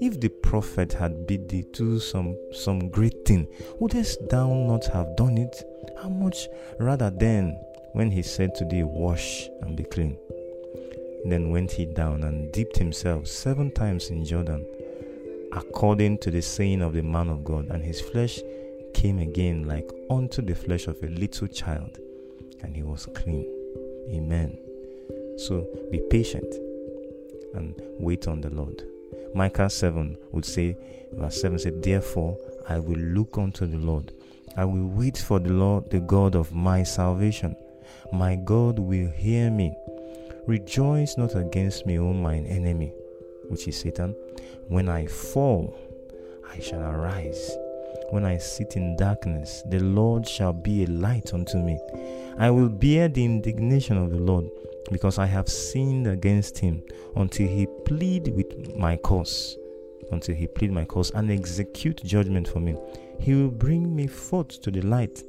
if 0.00 0.20
the 0.20 0.28
prophet 0.28 0.92
had 0.92 1.26
bid 1.26 1.48
thee 1.48 1.64
do 1.72 1.98
some, 1.98 2.36
some 2.52 2.88
great 2.88 3.24
thing, 3.24 3.48
wouldest 3.80 4.28
thou 4.28 4.52
not 4.52 4.84
have 4.86 5.16
done 5.16 5.38
it? 5.38 5.64
How 6.02 6.08
much 6.08 6.48
rather 6.78 7.10
than 7.10 7.58
when 7.92 8.10
he 8.10 8.22
said 8.22 8.54
to 8.56 8.64
thee, 8.64 8.82
Wash 8.82 9.48
and 9.62 9.76
be 9.76 9.84
clean? 9.84 10.16
Then 11.24 11.50
went 11.50 11.72
he 11.72 11.84
down 11.84 12.22
and 12.22 12.52
dipped 12.52 12.78
himself 12.78 13.26
seven 13.26 13.70
times 13.72 14.10
in 14.10 14.24
Jordan, 14.24 14.64
according 15.52 16.18
to 16.18 16.30
the 16.30 16.40
saying 16.42 16.82
of 16.82 16.94
the 16.94 17.02
man 17.02 17.28
of 17.28 17.44
God, 17.44 17.68
and 17.70 17.82
his 17.82 18.00
flesh 18.00 18.40
came 18.94 19.18
again 19.18 19.66
like 19.66 19.90
unto 20.10 20.42
the 20.42 20.54
flesh 20.54 20.86
of 20.86 21.02
a 21.02 21.08
little 21.08 21.48
child, 21.48 21.98
and 22.62 22.74
he 22.74 22.82
was 22.82 23.06
clean. 23.06 23.46
Amen. 24.10 24.58
So 25.36 25.66
be 25.90 26.00
patient 26.10 26.52
and 27.54 27.74
wait 27.98 28.26
on 28.26 28.40
the 28.40 28.50
Lord. 28.50 28.82
Micah 29.34 29.68
7 29.68 30.16
would 30.32 30.44
say, 30.44 30.76
verse 31.12 31.40
7 31.40 31.58
said, 31.58 31.82
Therefore 31.82 32.38
I 32.68 32.78
will 32.78 32.98
look 32.98 33.38
unto 33.38 33.66
the 33.66 33.78
Lord. 33.78 34.12
I 34.58 34.64
will 34.64 34.88
wait 34.88 35.16
for 35.16 35.38
the 35.38 35.52
Lord, 35.52 35.88
the 35.88 36.00
God 36.00 36.34
of 36.34 36.52
my 36.52 36.82
salvation. 36.82 37.54
My 38.12 38.34
God 38.34 38.80
will 38.80 39.08
hear 39.08 39.52
me. 39.52 39.72
Rejoice 40.48 41.16
not 41.16 41.36
against 41.36 41.86
me, 41.86 41.96
O 42.00 42.12
mine 42.12 42.44
enemy, 42.46 42.92
which 43.50 43.68
is 43.68 43.78
Satan. 43.78 44.16
When 44.66 44.88
I 44.88 45.06
fall, 45.06 45.78
I 46.52 46.58
shall 46.58 46.82
arise. 46.82 47.56
When 48.10 48.24
I 48.24 48.38
sit 48.38 48.74
in 48.74 48.96
darkness, 48.96 49.62
the 49.70 49.78
Lord 49.78 50.26
shall 50.26 50.52
be 50.52 50.82
a 50.82 50.88
light 50.88 51.32
unto 51.32 51.58
me. 51.58 51.78
I 52.36 52.50
will 52.50 52.68
bear 52.68 53.06
the 53.06 53.24
indignation 53.24 53.96
of 53.96 54.10
the 54.10 54.18
Lord, 54.18 54.46
because 54.90 55.20
I 55.20 55.26
have 55.26 55.48
sinned 55.48 56.08
against 56.08 56.58
him, 56.58 56.82
until 57.14 57.46
he 57.46 57.68
plead 57.84 58.34
with 58.34 58.74
my 58.76 58.96
cause, 58.96 59.56
until 60.10 60.34
he 60.34 60.48
plead 60.48 60.72
my 60.72 60.84
cause 60.84 61.12
and 61.12 61.30
execute 61.30 62.02
judgment 62.02 62.48
for 62.48 62.58
me. 62.58 62.74
He 63.18 63.34
will 63.34 63.50
bring 63.50 63.94
me 63.94 64.06
forth 64.06 64.60
to 64.62 64.70
the 64.70 64.80
light, 64.82 65.22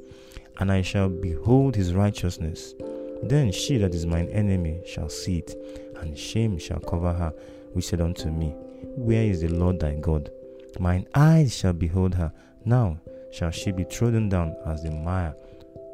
and 0.58 0.70
I 0.70 0.82
shall 0.82 1.08
behold 1.08 1.76
his 1.76 1.94
righteousness. 1.94 2.74
Then 3.22 3.52
she 3.52 3.76
that 3.78 3.94
is 3.94 4.06
mine 4.06 4.28
enemy 4.28 4.80
shall 4.86 5.08
see 5.08 5.38
it, 5.38 5.54
and 6.00 6.18
shame 6.18 6.58
shall 6.58 6.80
cover 6.80 7.12
her, 7.12 7.32
which 7.72 7.86
said 7.86 8.00
unto 8.00 8.30
me, 8.30 8.54
Where 8.96 9.24
is 9.24 9.42
the 9.42 9.48
Lord 9.48 9.80
thy 9.80 9.94
God? 9.94 10.30
Mine 10.78 11.06
eyes 11.14 11.56
shall 11.56 11.72
behold 11.72 12.14
her, 12.14 12.32
now 12.64 12.98
shall 13.32 13.50
she 13.50 13.72
be 13.72 13.84
trodden 13.84 14.28
down 14.28 14.56
as 14.66 14.82
the 14.82 14.90
mire 14.90 15.34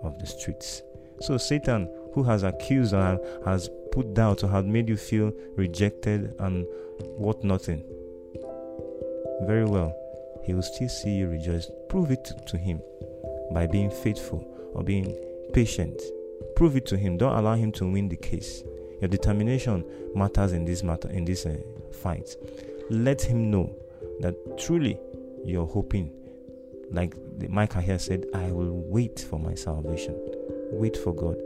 of 0.02 0.18
the 0.18 0.26
streets. 0.26 0.82
So 1.20 1.38
Satan, 1.38 1.88
who 2.12 2.22
has 2.22 2.42
accused 2.42 2.94
and 2.94 3.18
has 3.44 3.70
put 3.92 4.14
doubt 4.14 4.44
or 4.44 4.48
has 4.48 4.64
made 4.64 4.88
you 4.88 4.96
feel 4.96 5.32
rejected 5.56 6.34
and 6.38 6.66
what 7.16 7.42
nothing, 7.42 7.82
very 9.42 9.64
well, 9.64 9.94
he 10.46 10.54
will 10.54 10.62
still 10.62 10.88
see 10.88 11.10
you 11.10 11.28
rejoice. 11.28 11.70
Prove 11.88 12.10
it 12.10 12.30
to 12.46 12.56
him 12.56 12.80
by 13.52 13.66
being 13.66 13.90
faithful 13.90 14.46
or 14.74 14.82
being 14.82 15.14
patient. 15.52 16.00
Prove 16.54 16.76
it 16.76 16.86
to 16.86 16.96
him. 16.96 17.16
Don't 17.16 17.36
allow 17.36 17.54
him 17.54 17.72
to 17.72 17.90
win 17.90 18.08
the 18.08 18.16
case. 18.16 18.62
Your 19.00 19.08
determination 19.08 19.84
matters 20.14 20.52
in 20.52 20.64
this 20.64 20.82
matter 20.82 21.10
in 21.10 21.24
this 21.24 21.44
uh, 21.44 21.56
fight. 21.92 22.36
Let 22.88 23.20
him 23.20 23.50
know 23.50 23.74
that 24.20 24.34
truly 24.58 24.98
you're 25.44 25.66
hoping. 25.66 26.12
Like 26.90 27.14
Micah 27.48 27.80
here 27.80 27.98
said, 27.98 28.26
I 28.32 28.52
will 28.52 28.72
wait 28.72 29.20
for 29.28 29.38
my 29.38 29.54
salvation. 29.54 30.14
Wait 30.70 30.96
for 30.96 31.12
God. 31.12 31.36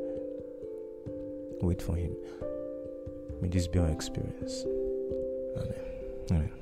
Wait 1.63 1.83
for 1.83 1.95
Him. 1.95 2.15
May 3.41 3.49
this 3.49 3.67
be 3.67 3.79
our 3.79 3.89
experience. 3.89 4.65
Amen. 5.57 5.75
Amen. 6.31 6.60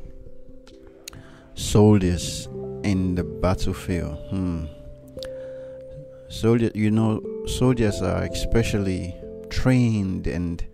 Soldiers 1.59 2.47
in 2.85 3.17
the 3.17 3.25
battlefield. 3.25 4.17
Hmm. 4.31 4.67
Soldier, 6.29 6.71
you 6.73 6.93
know, 6.93 7.21
soldiers 7.49 8.01
are 8.01 8.23
especially 8.23 9.13
trained, 9.51 10.29
and 10.29 10.65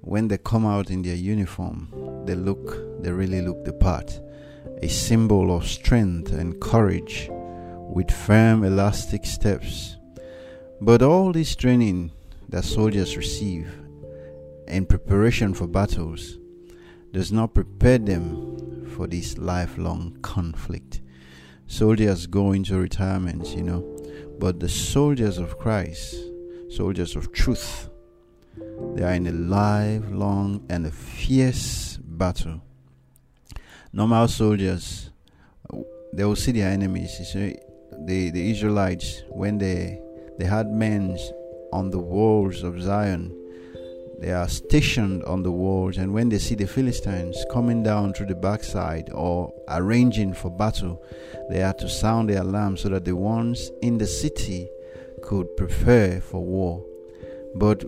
when 0.00 0.26
they 0.26 0.38
come 0.38 0.66
out 0.66 0.90
in 0.90 1.02
their 1.02 1.14
uniform, 1.14 1.92
they 2.26 2.34
look, 2.34 3.02
they 3.04 3.12
really 3.12 3.40
look 3.40 3.64
the 3.64 3.72
part. 3.72 4.20
A 4.82 4.88
symbol 4.88 5.56
of 5.56 5.64
strength 5.64 6.32
and 6.32 6.60
courage, 6.60 7.28
with 7.30 8.10
firm, 8.10 8.64
elastic 8.64 9.24
steps. 9.24 9.96
But 10.80 11.02
all 11.02 11.30
this 11.30 11.54
training 11.54 12.10
that 12.48 12.64
soldiers 12.64 13.16
receive 13.16 13.72
in 14.66 14.86
preparation 14.86 15.54
for 15.54 15.68
battles 15.68 16.36
does 17.12 17.30
not 17.30 17.54
prepare 17.54 17.98
them 17.98 18.75
for 18.96 19.06
this 19.06 19.36
lifelong 19.36 20.16
conflict. 20.22 21.02
Soldiers 21.66 22.26
go 22.26 22.52
into 22.52 22.78
retirement, 22.78 23.46
you 23.48 23.62
know, 23.62 23.82
but 24.38 24.58
the 24.58 24.68
soldiers 24.68 25.36
of 25.36 25.58
Christ, 25.58 26.16
soldiers 26.70 27.14
of 27.14 27.30
truth, 27.32 27.90
they 28.94 29.04
are 29.04 29.12
in 29.12 29.26
a 29.26 29.32
lifelong 29.32 30.64
and 30.70 30.86
a 30.86 30.90
fierce 30.90 31.98
battle. 32.02 32.62
Normal 33.92 34.28
soldiers, 34.28 35.10
they 36.14 36.24
will 36.24 36.36
see 36.36 36.52
their 36.52 36.70
enemies. 36.70 37.16
You 37.18 37.24
see, 37.26 37.56
the, 38.06 38.30
the 38.30 38.50
Israelites, 38.50 39.22
when 39.28 39.58
they, 39.58 40.00
they 40.38 40.46
had 40.46 40.68
men 40.68 41.18
on 41.72 41.90
the 41.90 41.98
walls 41.98 42.62
of 42.62 42.80
Zion, 42.80 43.34
they 44.18 44.32
are 44.32 44.48
stationed 44.48 45.24
on 45.24 45.42
the 45.42 45.52
walls, 45.52 45.98
and 45.98 46.12
when 46.12 46.30
they 46.30 46.38
see 46.38 46.54
the 46.54 46.66
Philistines 46.66 47.36
coming 47.52 47.82
down 47.82 48.14
through 48.14 48.26
the 48.26 48.34
backside 48.34 49.10
or 49.12 49.52
arranging 49.68 50.32
for 50.32 50.50
battle, 50.50 51.02
they 51.50 51.62
are 51.62 51.74
to 51.74 51.88
sound 51.88 52.30
the 52.30 52.40
alarm 52.40 52.78
so 52.78 52.88
that 52.88 53.04
the 53.04 53.14
ones 53.14 53.70
in 53.82 53.98
the 53.98 54.06
city 54.06 54.70
could 55.22 55.54
prepare 55.56 56.22
for 56.22 56.42
war. 56.42 56.82
But 57.56 57.84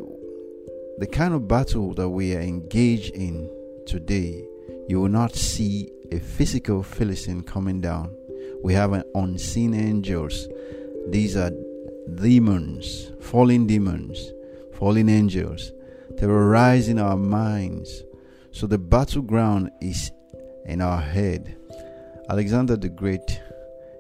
the 0.99 1.07
kind 1.07 1.33
of 1.33 1.49
battle 1.49 1.95
that 1.95 2.11
we 2.11 2.37
are 2.37 2.41
engaged 2.41 3.15
in 3.15 3.51
today, 3.87 4.47
you 4.87 5.01
will 5.01 5.09
not 5.09 5.35
see 5.35 5.91
a 6.13 6.19
physical 6.19 6.83
Philistine 6.83 7.43
coming 7.43 7.81
down. 7.81 8.15
We 8.63 8.75
have 8.75 8.93
an 8.93 9.05
unseen 9.15 9.73
angels. 9.73 10.47
These 11.09 11.37
are 11.37 11.53
demons, 12.17 13.13
fallen 13.21 13.67
demons, 13.67 14.33
fallen 14.73 15.09
angels 15.09 15.73
terrorizing 16.19 16.99
our 16.99 17.17
minds. 17.17 18.03
So 18.51 18.67
the 18.67 18.79
battleground 18.79 19.71
is 19.81 20.11
in 20.67 20.81
our 20.81 21.01
head. 21.01 21.57
Alexander 22.29 22.77
the 22.77 22.89
Great, 22.89 23.41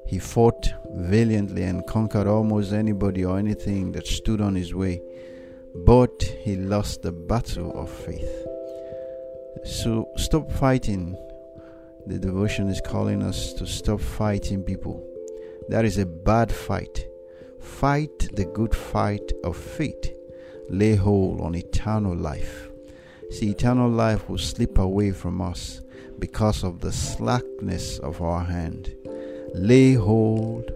he 0.04 0.18
fought 0.18 0.68
valiantly 0.90 1.62
and 1.62 1.86
conquered 1.86 2.26
almost 2.26 2.72
anybody 2.72 3.24
or 3.24 3.38
anything 3.38 3.92
that 3.92 4.06
stood 4.06 4.40
on 4.40 4.56
his 4.56 4.74
way, 4.74 5.00
but 5.86 6.22
he 6.42 6.56
lost 6.56 7.02
the 7.02 7.12
battle 7.12 7.78
of 7.80 7.88
faith. 7.88 8.46
So 9.64 10.10
stop 10.16 10.50
fighting. 10.50 11.16
The 12.06 12.18
devotion 12.18 12.68
is 12.68 12.80
calling 12.80 13.22
us 13.22 13.52
to 13.54 13.66
stop 13.66 14.00
fighting 14.00 14.64
people. 14.64 15.06
That 15.68 15.84
is 15.84 15.98
a 15.98 16.06
bad 16.06 16.50
fight. 16.50 17.06
Fight 17.60 18.34
the 18.34 18.46
good 18.46 18.74
fight 18.74 19.32
of 19.44 19.56
faith 19.56 20.17
lay 20.68 20.94
hold 20.94 21.40
on 21.40 21.54
eternal 21.54 22.14
life. 22.14 22.68
See, 23.30 23.50
eternal 23.50 23.90
life 23.90 24.28
will 24.28 24.38
slip 24.38 24.78
away 24.78 25.12
from 25.12 25.40
us 25.40 25.80
because 26.18 26.64
of 26.64 26.80
the 26.80 26.92
slackness 26.92 27.98
of 27.98 28.20
our 28.22 28.44
hand. 28.44 28.94
Lay 29.54 29.94
hold 29.94 30.70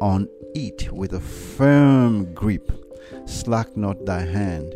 on 0.00 0.28
it 0.54 0.90
with 0.92 1.12
a 1.12 1.20
firm 1.20 2.32
grip. 2.34 2.70
Slack 3.26 3.76
not 3.76 4.04
thy 4.04 4.20
hand. 4.20 4.74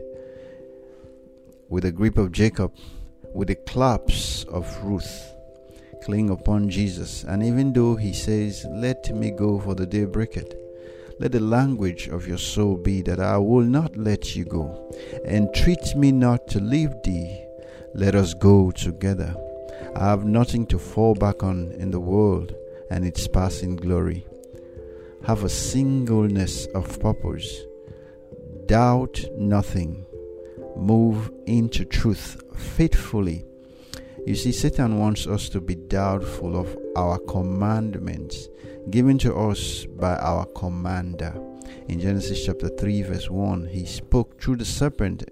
With 1.68 1.84
the 1.84 1.92
grip 1.92 2.18
of 2.18 2.32
Jacob, 2.32 2.72
with 3.34 3.48
the 3.48 3.54
claps 3.54 4.44
of 4.44 4.66
Ruth, 4.82 5.34
cling 6.02 6.30
upon 6.30 6.68
Jesus. 6.68 7.24
And 7.24 7.42
even 7.42 7.72
though 7.72 7.96
he 7.96 8.12
says, 8.12 8.66
Let 8.70 9.14
me 9.14 9.30
go 9.30 9.60
for 9.60 9.74
the 9.74 9.86
day 9.86 10.04
breaketh, 10.04 10.54
let 11.20 11.32
the 11.32 11.40
language 11.40 12.08
of 12.08 12.26
your 12.26 12.38
soul 12.38 12.78
be 12.78 13.02
that 13.02 13.20
I 13.20 13.36
will 13.36 13.60
not 13.60 13.94
let 13.94 14.34
you 14.34 14.46
go. 14.46 14.90
Entreat 15.26 15.94
me 15.94 16.12
not 16.12 16.48
to 16.48 16.60
leave 16.60 16.94
thee. 17.04 17.44
Let 17.92 18.14
us 18.14 18.32
go 18.32 18.70
together. 18.70 19.36
I 19.94 20.06
have 20.06 20.24
nothing 20.24 20.66
to 20.68 20.78
fall 20.78 21.14
back 21.14 21.42
on 21.42 21.72
in 21.72 21.90
the 21.90 22.00
world 22.00 22.54
and 22.90 23.04
its 23.04 23.28
passing 23.28 23.76
glory. 23.76 24.26
Have 25.26 25.44
a 25.44 25.50
singleness 25.50 26.64
of 26.74 26.98
purpose. 26.98 27.64
Doubt 28.64 29.22
nothing. 29.36 30.06
Move 30.74 31.30
into 31.44 31.84
truth 31.84 32.42
faithfully. 32.56 33.44
You 34.26 34.36
see, 34.36 34.52
Satan 34.52 34.98
wants 34.98 35.26
us 35.26 35.48
to 35.48 35.60
be 35.60 35.74
doubtful 35.74 36.56
of 36.56 36.76
our 36.94 37.18
commandments 37.18 38.48
given 38.90 39.16
to 39.18 39.34
us 39.34 39.86
by 39.86 40.16
our 40.16 40.44
commander. 40.46 41.34
In 41.88 42.00
Genesis 42.00 42.44
chapter 42.44 42.68
3, 42.68 43.02
verse 43.02 43.30
1, 43.30 43.66
he 43.66 43.86
spoke 43.86 44.40
through 44.40 44.56
the 44.56 44.64
serpent, 44.64 45.24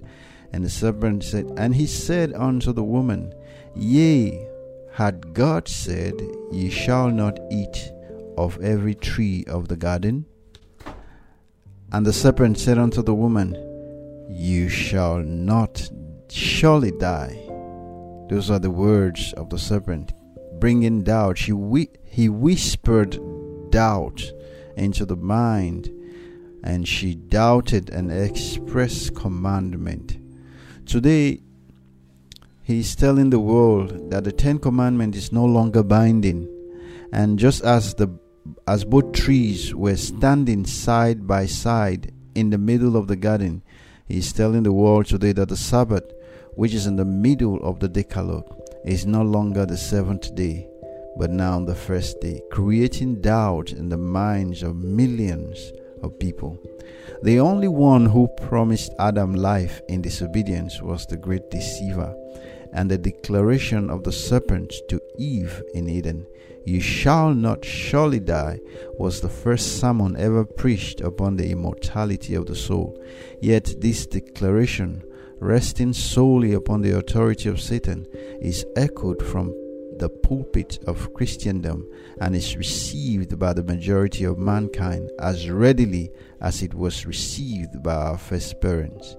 and 0.52 0.64
the 0.64 0.70
serpent 0.70 1.22
said, 1.22 1.52
And 1.56 1.74
he 1.74 1.86
said 1.86 2.32
unto 2.32 2.72
the 2.72 2.82
woman, 2.82 3.34
Yea, 3.76 4.48
had 4.92 5.34
God 5.34 5.68
said, 5.68 6.14
Ye 6.50 6.70
shall 6.70 7.10
not 7.10 7.38
eat 7.50 7.92
of 8.36 8.58
every 8.62 8.94
tree 8.94 9.44
of 9.46 9.68
the 9.68 9.76
garden? 9.76 10.24
And 11.92 12.06
the 12.06 12.12
serpent 12.12 12.58
said 12.58 12.78
unto 12.78 13.02
the 13.02 13.14
woman, 13.14 13.54
You 14.30 14.68
shall 14.68 15.18
not 15.18 15.90
surely 16.30 16.90
die. 16.92 17.47
Those 18.28 18.50
are 18.50 18.58
the 18.58 18.70
words 18.70 19.32
of 19.34 19.48
the 19.48 19.58
serpent, 19.58 20.12
bringing 20.60 21.02
doubt. 21.02 21.38
She 21.38 21.52
he 22.04 22.28
whispered 22.28 23.18
doubt 23.70 24.22
into 24.76 25.06
the 25.06 25.16
mind, 25.16 25.90
and 26.62 26.86
she 26.86 27.14
doubted 27.14 27.90
an 27.90 28.10
express 28.10 29.10
commandment. 29.10 30.18
Today, 30.84 31.40
he 32.62 32.80
is 32.80 32.94
telling 32.94 33.30
the 33.30 33.40
world 33.40 34.10
that 34.10 34.24
the 34.24 34.32
Ten 34.32 34.58
Commandment 34.58 35.16
is 35.16 35.32
no 35.32 35.44
longer 35.46 35.82
binding, 35.82 36.48
and 37.12 37.38
just 37.38 37.64
as 37.64 37.94
the 37.94 38.08
as 38.66 38.84
both 38.84 39.12
trees 39.12 39.74
were 39.74 39.96
standing 39.96 40.64
side 40.66 41.26
by 41.26 41.46
side 41.46 42.12
in 42.34 42.50
the 42.50 42.58
middle 42.58 42.96
of 42.96 43.08
the 43.08 43.16
garden, 43.16 43.62
he 44.06 44.18
is 44.18 44.32
telling 44.32 44.62
the 44.62 44.72
world 44.72 45.06
today 45.06 45.32
that 45.32 45.48
the 45.48 45.56
Sabbath, 45.56 46.04
which 46.58 46.74
is 46.74 46.88
in 46.88 46.96
the 46.96 47.04
middle 47.04 47.62
of 47.62 47.78
the 47.78 47.88
Decalogue, 47.88 48.60
is 48.84 49.06
no 49.06 49.22
longer 49.22 49.64
the 49.64 49.76
seventh 49.76 50.34
day, 50.34 50.68
but 51.16 51.30
now 51.30 51.60
the 51.60 51.72
first 51.72 52.20
day, 52.20 52.42
creating 52.50 53.20
doubt 53.20 53.70
in 53.70 53.88
the 53.88 53.96
minds 53.96 54.64
of 54.64 54.74
millions 54.74 55.72
of 56.02 56.18
people. 56.18 56.58
The 57.22 57.38
only 57.38 57.68
one 57.68 58.06
who 58.06 58.26
promised 58.26 58.92
Adam 58.98 59.34
life 59.36 59.80
in 59.88 60.02
disobedience 60.02 60.82
was 60.82 61.06
the 61.06 61.16
great 61.16 61.48
deceiver, 61.48 62.12
and 62.72 62.90
the 62.90 62.98
declaration 62.98 63.88
of 63.88 64.02
the 64.02 64.10
serpent 64.10 64.74
to 64.88 65.00
Eve 65.16 65.62
in 65.74 65.88
Eden, 65.88 66.26
You 66.66 66.80
shall 66.80 67.34
not 67.34 67.64
surely 67.64 68.18
die, 68.18 68.58
was 68.98 69.20
the 69.20 69.28
first 69.28 69.78
sermon 69.78 70.16
ever 70.16 70.44
preached 70.44 71.02
upon 71.02 71.36
the 71.36 71.52
immortality 71.52 72.34
of 72.34 72.46
the 72.46 72.56
soul. 72.56 73.00
Yet 73.40 73.80
this 73.80 74.06
declaration, 74.06 75.04
resting 75.40 75.92
solely 75.92 76.54
upon 76.54 76.82
the 76.82 76.96
authority 76.96 77.48
of 77.48 77.60
Satan, 77.60 78.06
is 78.40 78.64
echoed 78.76 79.24
from 79.24 79.54
the 79.98 80.08
pulpit 80.08 80.78
of 80.86 81.12
Christendom 81.14 81.86
and 82.20 82.34
is 82.34 82.56
received 82.56 83.38
by 83.38 83.52
the 83.52 83.64
majority 83.64 84.24
of 84.24 84.38
mankind 84.38 85.10
as 85.20 85.50
readily 85.50 86.10
as 86.40 86.62
it 86.62 86.74
was 86.74 87.06
received 87.06 87.82
by 87.82 87.94
our 87.94 88.18
first 88.18 88.60
parents. 88.60 89.16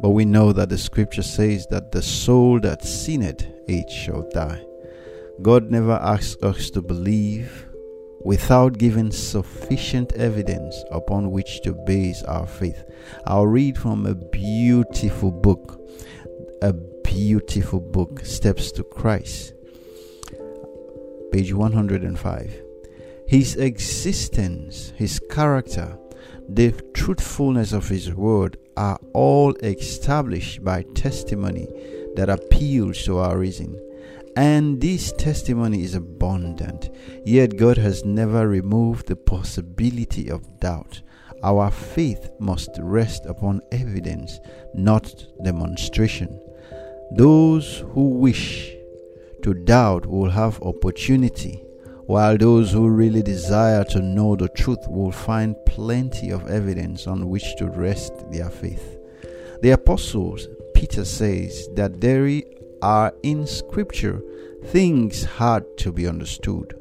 But 0.00 0.10
we 0.10 0.24
know 0.24 0.52
that 0.52 0.68
the 0.68 0.78
scripture 0.78 1.22
says 1.22 1.66
that 1.70 1.92
the 1.92 2.02
soul 2.02 2.60
that 2.60 2.84
sinneth, 2.84 3.46
it 3.66 3.90
shall 3.90 4.28
die. 4.30 4.64
God 5.42 5.70
never 5.70 5.92
asks 5.92 6.42
us 6.42 6.70
to 6.70 6.82
believe 6.82 7.69
without 8.22 8.78
giving 8.78 9.10
sufficient 9.10 10.12
evidence 10.12 10.82
upon 10.90 11.30
which 11.30 11.62
to 11.62 11.72
base 11.72 12.22
our 12.24 12.46
faith. 12.46 12.84
I'll 13.26 13.46
read 13.46 13.78
from 13.78 14.06
a 14.06 14.14
beautiful 14.14 15.30
book 15.30 15.80
a 16.62 16.72
beautiful 16.72 17.80
book, 17.80 18.24
Steps 18.24 18.70
to 18.72 18.84
Christ. 18.84 19.54
Page 21.32 21.54
105. 21.54 22.62
His 23.26 23.56
existence, 23.56 24.92
his 24.96 25.20
character, 25.30 25.96
the 26.48 26.72
truthfulness 26.92 27.72
of 27.72 27.88
his 27.88 28.12
word 28.12 28.58
are 28.76 28.98
all 29.14 29.54
established 29.62 30.62
by 30.64 30.82
testimony 30.94 31.66
that 32.16 32.28
appeals 32.28 33.02
to 33.04 33.18
our 33.18 33.38
reason. 33.38 33.78
And 34.36 34.80
this 34.80 35.12
testimony 35.12 35.82
is 35.82 35.94
abundant, 35.94 36.90
yet 37.24 37.56
God 37.56 37.76
has 37.78 38.04
never 38.04 38.48
removed 38.48 39.06
the 39.06 39.16
possibility 39.16 40.30
of 40.30 40.60
doubt. 40.60 41.02
Our 41.42 41.70
faith 41.70 42.30
must 42.38 42.70
rest 42.80 43.26
upon 43.26 43.60
evidence, 43.72 44.38
not 44.74 45.26
demonstration. 45.42 46.40
Those 47.12 47.78
who 47.92 48.10
wish 48.10 48.72
to 49.42 49.54
doubt 49.54 50.06
will 50.06 50.30
have 50.30 50.62
opportunity 50.62 51.62
while 52.06 52.36
those 52.36 52.72
who 52.72 52.88
really 52.88 53.22
desire 53.22 53.84
to 53.84 54.00
know 54.00 54.36
the 54.36 54.48
truth 54.48 54.86
will 54.88 55.12
find 55.12 55.56
plenty 55.64 56.30
of 56.30 56.48
evidence 56.48 57.06
on 57.06 57.28
which 57.28 57.56
to 57.56 57.68
rest 57.68 58.12
their 58.30 58.50
faith. 58.50 58.98
The 59.62 59.70
apostles, 59.70 60.48
Peter 60.74 61.04
says 61.04 61.68
that 61.74 62.00
there 62.00 62.26
are 62.82 63.14
in 63.22 63.46
Scripture 63.46 64.22
things 64.66 65.24
hard 65.24 65.64
to 65.78 65.92
be 65.92 66.06
understood, 66.06 66.74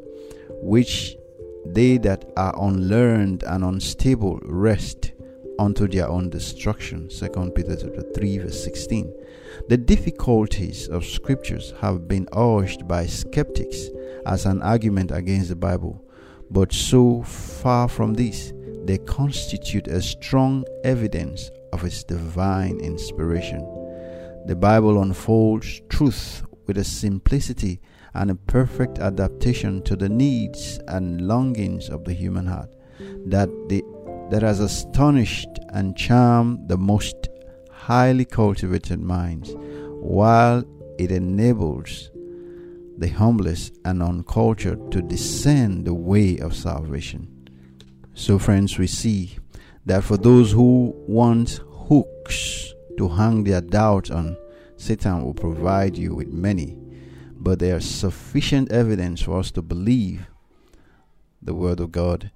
which 0.62 1.18
they 1.66 1.98
that 1.98 2.26
are 2.36 2.54
unlearned 2.60 3.44
and 3.44 3.64
unstable 3.64 4.40
wrest 4.44 5.12
unto 5.60 5.88
their 5.88 6.08
own 6.08 6.30
destruction. 6.30 7.10
2 7.10 7.52
Peter 7.56 7.76
chapter 7.76 8.02
3 8.14 8.38
verse 8.40 8.64
16. 8.64 9.14
The 9.68 9.78
difficulties 9.78 10.88
of 10.88 11.06
scriptures 11.06 11.74
have 11.82 12.08
been 12.08 12.28
urged 12.36 12.88
by 12.88 13.06
skeptics 13.06 13.90
as 14.26 14.46
an 14.46 14.62
argument 14.62 15.12
against 15.12 15.50
the 15.50 15.56
Bible, 15.56 16.04
but 16.50 16.72
so 16.74 17.24
far 17.24 17.88
from 17.88 18.14
this, 18.14 18.54
they 18.86 18.98
constitute 19.00 19.88
a 19.88 20.02
strong 20.02 20.66
evidence 20.84 21.52
of 21.74 21.84
its 21.84 22.04
divine 22.04 22.80
inspiration. 22.80 23.79
The 24.50 24.56
Bible 24.56 25.00
unfolds 25.00 25.80
truth 25.90 26.42
with 26.66 26.80
a 26.80 26.84
simplicity 26.84 27.80
and 28.16 28.32
a 28.32 28.36
perfect 28.36 28.98
adaptation 28.98 29.84
to 29.84 29.96
the 29.96 30.10
needs 30.10 30.80
and 30.88 31.28
longings 31.28 31.88
of 31.88 32.04
the 32.04 32.14
human 32.14 32.48
heart 32.48 32.74
that 33.28 33.48
the 33.70 33.84
that 34.32 34.42
has 34.42 34.60
astonished 34.60 35.50
and 35.70 35.96
charmed 35.96 36.68
the 36.68 36.80
most 36.80 37.30
highly 37.72 38.26
cultivated 38.26 39.00
minds, 39.00 39.54
while 40.02 40.64
it 40.98 41.12
enables 41.12 42.10
the 42.98 43.10
humblest 43.10 43.78
and 43.86 44.02
uncultured 44.02 44.92
to 44.92 45.04
discern 45.04 45.84
the 45.84 45.94
way 45.94 46.40
of 46.40 46.56
salvation. 46.56 47.48
So, 48.16 48.40
friends, 48.40 48.80
we 48.80 48.88
see 48.88 49.38
that 49.86 50.04
for 50.04 50.18
those 50.18 50.52
who 50.52 50.96
want 51.08 51.60
hooks 51.70 52.74
to 53.00 53.08
hang 53.08 53.46
their 53.46 53.62
doubt 53.62 54.12
on, 54.12 54.36
Satan 54.76 55.24
will 55.24 55.34
provide 55.34 55.98
you 55.98 56.14
with 56.14 56.28
many, 56.28 56.78
but 57.38 57.58
there 57.58 57.78
is 57.78 57.90
sufficient 57.90 58.72
evidence 58.74 59.22
for 59.22 59.40
us 59.40 59.52
to 59.52 59.62
believe 59.62 60.28
the 61.42 61.54
Word 61.54 61.80
of 61.80 61.94
God. 61.94 62.30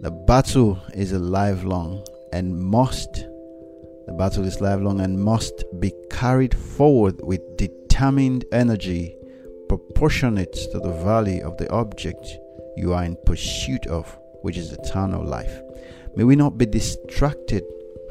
The 0.00 0.12
battle 0.12 0.80
is 0.94 1.10
a 1.10 1.18
lifelong 1.18 2.06
and 2.32 2.56
must 2.58 3.26
the 4.06 4.12
battle 4.12 4.44
is 4.44 4.60
lifelong 4.60 5.00
and 5.00 5.18
must 5.18 5.64
be 5.80 5.92
carried 6.10 6.54
forward 6.54 7.16
with 7.24 7.56
determined 7.56 8.44
energy 8.52 9.16
proportionate 9.68 10.52
to 10.52 10.78
the 10.78 10.92
value 11.02 11.44
of 11.44 11.56
the 11.56 11.68
object 11.70 12.38
you 12.76 12.92
are 12.92 13.02
in 13.02 13.16
pursuit 13.26 13.84
of, 13.88 14.16
which 14.42 14.56
is 14.56 14.70
eternal 14.70 15.24
life. 15.24 15.60
May 16.14 16.22
we 16.22 16.36
not 16.36 16.56
be 16.56 16.66
distracted 16.66 17.64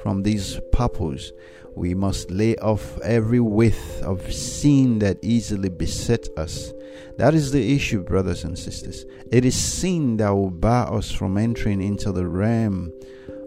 from 0.06 0.22
these 0.22 0.60
purpose. 0.72 1.32
We 1.74 1.96
must 1.96 2.30
lay 2.30 2.56
off 2.58 3.00
every 3.00 3.40
weight 3.40 3.74
of 4.04 4.32
sin 4.32 5.00
that 5.00 5.18
easily 5.24 5.70
beset 5.70 6.30
us. 6.38 6.72
That 7.18 7.34
is 7.34 7.52
the 7.52 7.74
issue, 7.76 8.04
brothers 8.04 8.44
and 8.44 8.56
sisters. 8.56 9.04
It 9.32 9.46
is 9.46 9.60
sin 9.60 10.18
that 10.18 10.30
will 10.30 10.52
bar 10.52 10.94
us 10.94 11.12
from 11.12 11.40
entering 11.40 11.82
into 11.82 12.12
the 12.12 12.28
realm 12.28 12.94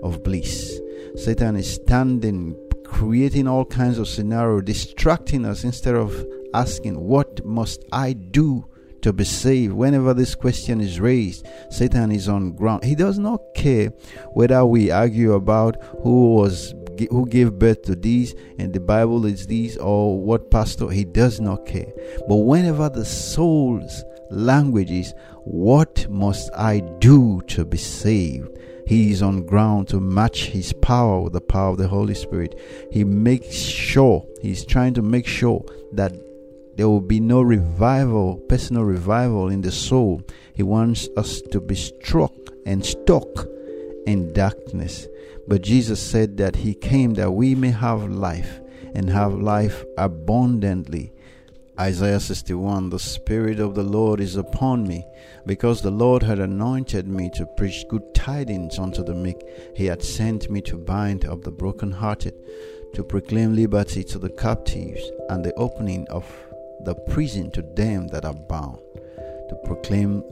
of 0.02 0.24
bliss. 0.24 0.80
Satan 1.14 1.54
is 1.54 1.72
standing, 1.72 2.56
creating 2.84 3.46
all 3.46 3.64
kinds 3.64 4.00
of 4.00 4.08
scenario, 4.08 4.60
distracting 4.60 5.44
us 5.44 5.62
instead 5.62 5.94
of 5.94 6.26
asking, 6.54 6.98
What 6.98 7.44
must 7.46 7.84
I 7.92 8.14
do 8.14 8.66
to 9.02 9.12
be 9.12 9.24
saved? 9.24 9.72
Whenever 9.72 10.14
this 10.14 10.34
question 10.34 10.80
is 10.80 11.00
raised, 11.00 11.46
Satan 11.70 12.10
is 12.12 12.28
on 12.28 12.52
ground. 12.52 12.84
He 12.84 12.94
does 12.94 13.18
not 13.18 13.40
care 13.54 13.90
whether 14.32 14.64
we 14.64 14.90
argue 14.90 15.32
about 15.32 15.82
who 16.02 16.34
was 16.34 16.74
who 17.10 17.26
gave 17.26 17.58
birth 17.60 17.82
to 17.82 17.94
these 17.94 18.34
and 18.58 18.72
the 18.72 18.80
Bible 18.80 19.24
is 19.24 19.46
these 19.46 19.76
or 19.76 20.18
what 20.20 20.50
pastor. 20.50 20.90
He 20.90 21.04
does 21.04 21.40
not 21.40 21.64
care. 21.64 21.92
But 22.28 22.36
whenever 22.36 22.88
the 22.88 23.04
soul's 23.04 24.04
language 24.30 24.90
is, 24.90 25.14
What 25.50 26.06
must 26.10 26.50
I 26.54 26.80
do 26.98 27.40
to 27.46 27.64
be 27.64 27.78
saved? 27.78 28.50
He 28.86 29.12
is 29.12 29.22
on 29.22 29.46
ground 29.46 29.88
to 29.88 29.98
match 29.98 30.46
his 30.46 30.74
power 30.74 31.22
with 31.22 31.32
the 31.32 31.40
power 31.40 31.70
of 31.70 31.78
the 31.78 31.88
Holy 31.88 32.12
Spirit. 32.12 32.58
He 32.92 33.02
makes 33.02 33.54
sure, 33.54 34.26
he's 34.42 34.66
trying 34.66 34.92
to 34.94 35.02
make 35.02 35.26
sure 35.26 35.64
that 35.92 36.12
there 36.78 36.88
will 36.88 37.00
be 37.00 37.18
no 37.18 37.42
revival, 37.42 38.36
personal 38.48 38.84
revival 38.84 39.48
in 39.48 39.62
the 39.62 39.72
soul. 39.72 40.22
He 40.54 40.62
wants 40.62 41.08
us 41.16 41.42
to 41.50 41.60
be 41.60 41.74
struck 41.74 42.32
and 42.64 42.86
stuck 42.86 43.48
in 44.06 44.32
darkness. 44.32 45.08
But 45.48 45.62
Jesus 45.62 46.00
said 46.00 46.36
that 46.36 46.54
He 46.54 46.74
came 46.74 47.14
that 47.14 47.32
we 47.32 47.56
may 47.56 47.72
have 47.72 48.08
life 48.08 48.60
and 48.94 49.10
have 49.10 49.34
life 49.34 49.84
abundantly. 49.96 51.12
Isaiah 51.80 52.20
61 52.20 52.90
The 52.90 53.00
Spirit 53.00 53.58
of 53.58 53.74
the 53.74 53.82
Lord 53.82 54.20
is 54.20 54.36
upon 54.36 54.86
me, 54.86 55.04
because 55.46 55.82
the 55.82 55.90
Lord 55.90 56.22
had 56.22 56.38
anointed 56.38 57.08
me 57.08 57.28
to 57.34 57.46
preach 57.56 57.88
good 57.88 58.14
tidings 58.14 58.78
unto 58.78 59.02
the 59.02 59.14
meek. 59.14 59.42
He 59.74 59.86
had 59.86 60.04
sent 60.04 60.48
me 60.48 60.60
to 60.62 60.76
bind 60.76 61.24
up 61.24 61.42
the 61.42 61.50
brokenhearted, 61.50 62.34
to 62.94 63.02
proclaim 63.02 63.56
liberty 63.56 64.04
to 64.04 64.18
the 64.20 64.30
captives, 64.30 65.10
and 65.28 65.44
the 65.44 65.54
opening 65.54 66.06
of 66.08 66.24
the 66.84 66.94
prison 66.94 67.50
to 67.52 67.62
them 67.62 68.08
that 68.08 68.24
are 68.24 68.34
bound, 68.34 68.78
to 69.48 69.56
proclaim 69.64 70.22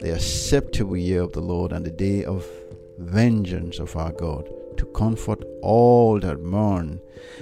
the 0.00 0.14
acceptable 0.14 0.96
year 0.96 1.22
of 1.22 1.32
the 1.32 1.40
Lord 1.40 1.72
and 1.72 1.84
the 1.84 1.90
day 1.90 2.24
of 2.24 2.46
vengeance 2.98 3.78
of 3.78 3.96
our 3.96 4.12
God, 4.12 4.48
to 4.76 4.86
comfort 4.86 5.42
all 5.62 6.18
that 6.20 6.42
mourn, 6.42 7.00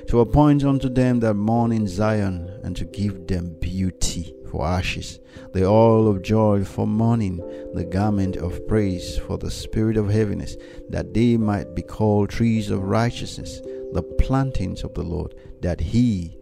to 0.09 0.21
appoint 0.21 0.65
unto 0.65 0.89
them 0.89 1.21
that 1.21 1.35
mourn 1.35 1.73
in 1.73 1.87
Zion, 1.87 2.61
and 2.63 2.77
to 2.77 2.85
give 2.85 3.27
them 3.27 3.57
beauty 3.61 4.35
for 4.51 4.67
ashes, 4.67 5.21
the 5.53 5.65
oil 5.65 6.09
of 6.09 6.23
joy 6.23 6.65
for 6.65 6.87
mourning, 6.87 7.37
the 7.75 7.85
garment 7.85 8.37
of 8.37 8.67
praise 8.67 9.19
for 9.19 9.37
the 9.37 9.51
spirit 9.51 9.97
of 9.97 10.09
heaviness, 10.09 10.57
that 10.89 11.13
they 11.13 11.37
might 11.37 11.75
be 11.75 11.83
called 11.83 12.31
trees 12.31 12.71
of 12.71 12.83
righteousness, 12.83 13.61
the 13.93 14.03
plantings 14.19 14.83
of 14.83 14.95
the 14.95 15.03
Lord, 15.03 15.35
that 15.61 15.81
he 15.81 16.38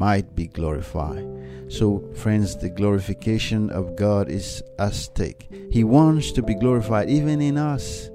might 0.00 0.34
be 0.34 0.46
glorified. 0.46 1.26
So, 1.68 2.02
friends, 2.14 2.56
the 2.56 2.70
glorification 2.70 3.68
of 3.68 3.96
God 3.96 4.30
is 4.30 4.62
at 4.78 4.94
stake. 4.94 5.46
He 5.70 5.84
wants 5.84 6.32
to 6.32 6.42
be 6.42 6.54
glorified 6.54 7.10
even 7.10 7.42
in 7.42 7.58
us. 7.58 8.08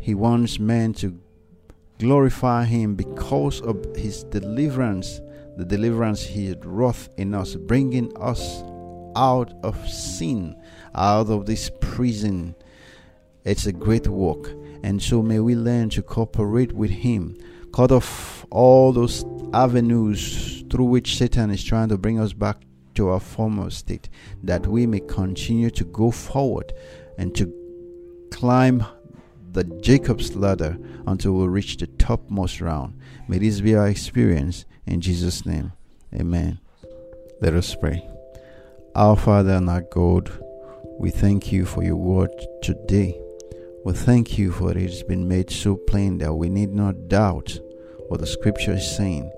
He 0.00 0.14
wants 0.14 0.58
men 0.58 0.92
to 0.94 1.18
glorify 1.98 2.64
Him 2.66 2.94
because 2.94 3.62
of 3.62 3.82
His 3.96 4.24
deliverance, 4.24 5.22
the 5.56 5.64
deliverance 5.64 6.22
He 6.22 6.46
had 6.46 6.66
wrought 6.66 7.08
in 7.16 7.34
us, 7.34 7.54
bringing 7.54 8.14
us 8.18 8.62
out 9.16 9.54
of 9.62 9.76
sin, 9.88 10.54
out 10.94 11.30
of 11.30 11.46
this 11.46 11.70
prison. 11.80 12.54
It's 13.44 13.64
a 13.64 13.72
great 13.72 14.08
work. 14.08 14.50
And 14.82 15.02
so, 15.02 15.22
may 15.22 15.40
we 15.40 15.56
learn 15.56 15.88
to 15.90 16.02
cooperate 16.02 16.72
with 16.74 16.90
Him, 16.90 17.38
cut 17.72 17.92
off 17.92 18.44
all 18.50 18.92
those 18.92 19.24
avenues 19.54 20.63
through 20.74 20.86
which 20.86 21.16
Satan 21.16 21.52
is 21.52 21.62
trying 21.62 21.88
to 21.88 21.96
bring 21.96 22.18
us 22.18 22.32
back 22.32 22.56
to 22.96 23.10
our 23.10 23.20
former 23.20 23.70
state, 23.70 24.08
that 24.42 24.66
we 24.66 24.88
may 24.88 24.98
continue 24.98 25.70
to 25.70 25.84
go 25.84 26.10
forward 26.10 26.72
and 27.16 27.32
to 27.36 27.54
climb 28.32 28.84
the 29.52 29.62
Jacob's 29.62 30.34
ladder 30.34 30.76
until 31.06 31.34
we 31.34 31.46
reach 31.46 31.76
the 31.76 31.86
topmost 31.86 32.60
round. 32.60 32.98
May 33.28 33.38
this 33.38 33.60
be 33.60 33.76
our 33.76 33.86
experience 33.86 34.64
in 34.84 35.00
Jesus' 35.00 35.46
name. 35.46 35.70
Amen. 36.12 36.58
Let 37.40 37.54
us 37.54 37.72
pray. 37.76 38.04
Our 38.96 39.16
Father 39.16 39.52
and 39.52 39.70
our 39.70 39.82
God, 39.82 40.28
we 40.98 41.12
thank 41.12 41.52
you 41.52 41.66
for 41.66 41.84
your 41.84 41.94
word 41.94 42.32
today. 42.64 43.16
We 43.84 43.92
thank 43.92 44.38
you 44.38 44.50
for 44.50 44.72
it 44.72 44.76
has 44.78 45.04
been 45.04 45.28
made 45.28 45.52
so 45.52 45.76
plain 45.76 46.18
that 46.18 46.34
we 46.34 46.48
need 46.48 46.70
not 46.74 47.06
doubt 47.06 47.60
what 48.08 48.18
the 48.18 48.26
scripture 48.26 48.72
is 48.72 48.96
saying 48.96 49.30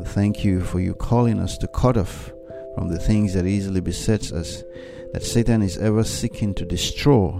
We 0.00 0.06
thank 0.06 0.44
you 0.44 0.62
for 0.62 0.80
you 0.80 0.94
calling 0.94 1.38
us 1.38 1.58
to 1.58 1.68
cut 1.68 1.98
off 1.98 2.32
from 2.74 2.88
the 2.88 2.98
things 2.98 3.34
that 3.34 3.44
easily 3.44 3.82
besets 3.82 4.32
us, 4.32 4.64
that 5.12 5.22
Satan 5.22 5.60
is 5.60 5.76
ever 5.76 6.04
seeking 6.04 6.54
to 6.54 6.64
destroy. 6.64 7.38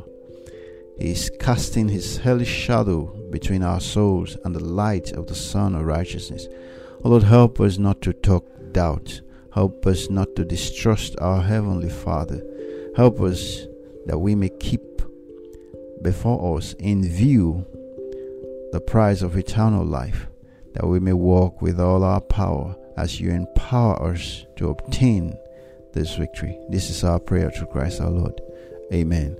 He 0.98 1.12
is 1.12 1.30
casting 1.40 1.88
his 1.88 2.18
hellish 2.18 2.50
shadow 2.50 3.06
between 3.30 3.62
our 3.62 3.80
souls 3.80 4.36
and 4.44 4.54
the 4.54 4.62
light 4.62 5.12
of 5.12 5.26
the 5.26 5.34
Sun 5.34 5.74
of 5.74 5.86
righteousness. 5.86 6.48
Oh 7.02 7.08
Lord, 7.08 7.22
help 7.22 7.60
us 7.60 7.78
not 7.78 8.02
to 8.02 8.12
talk 8.12 8.46
doubt. 8.72 9.22
Help 9.54 9.86
us 9.86 10.10
not 10.10 10.36
to 10.36 10.44
distrust 10.44 11.18
our 11.18 11.40
Heavenly 11.40 11.88
Father. 11.88 12.42
Help 12.94 13.22
us 13.22 13.64
that 14.04 14.18
we 14.18 14.34
may 14.34 14.50
keep 14.60 14.82
before 16.02 16.58
us 16.58 16.74
in 16.78 17.08
view 17.08 17.64
the 18.72 18.82
prize 18.86 19.22
of 19.22 19.38
eternal 19.38 19.84
life, 19.84 20.26
that 20.74 20.86
we 20.86 21.00
may 21.00 21.12
walk 21.12 21.60
with 21.60 21.80
all 21.80 22.04
our 22.04 22.20
power 22.20 22.76
as 22.96 23.20
you 23.20 23.30
empower 23.30 24.12
us 24.12 24.46
to 24.56 24.70
obtain 24.70 25.36
this 25.92 26.14
victory. 26.14 26.58
This 26.68 26.90
is 26.90 27.02
our 27.04 27.18
prayer 27.18 27.50
through 27.50 27.68
Christ 27.68 28.00
our 28.00 28.10
Lord. 28.10 28.40
Amen. 28.92 29.36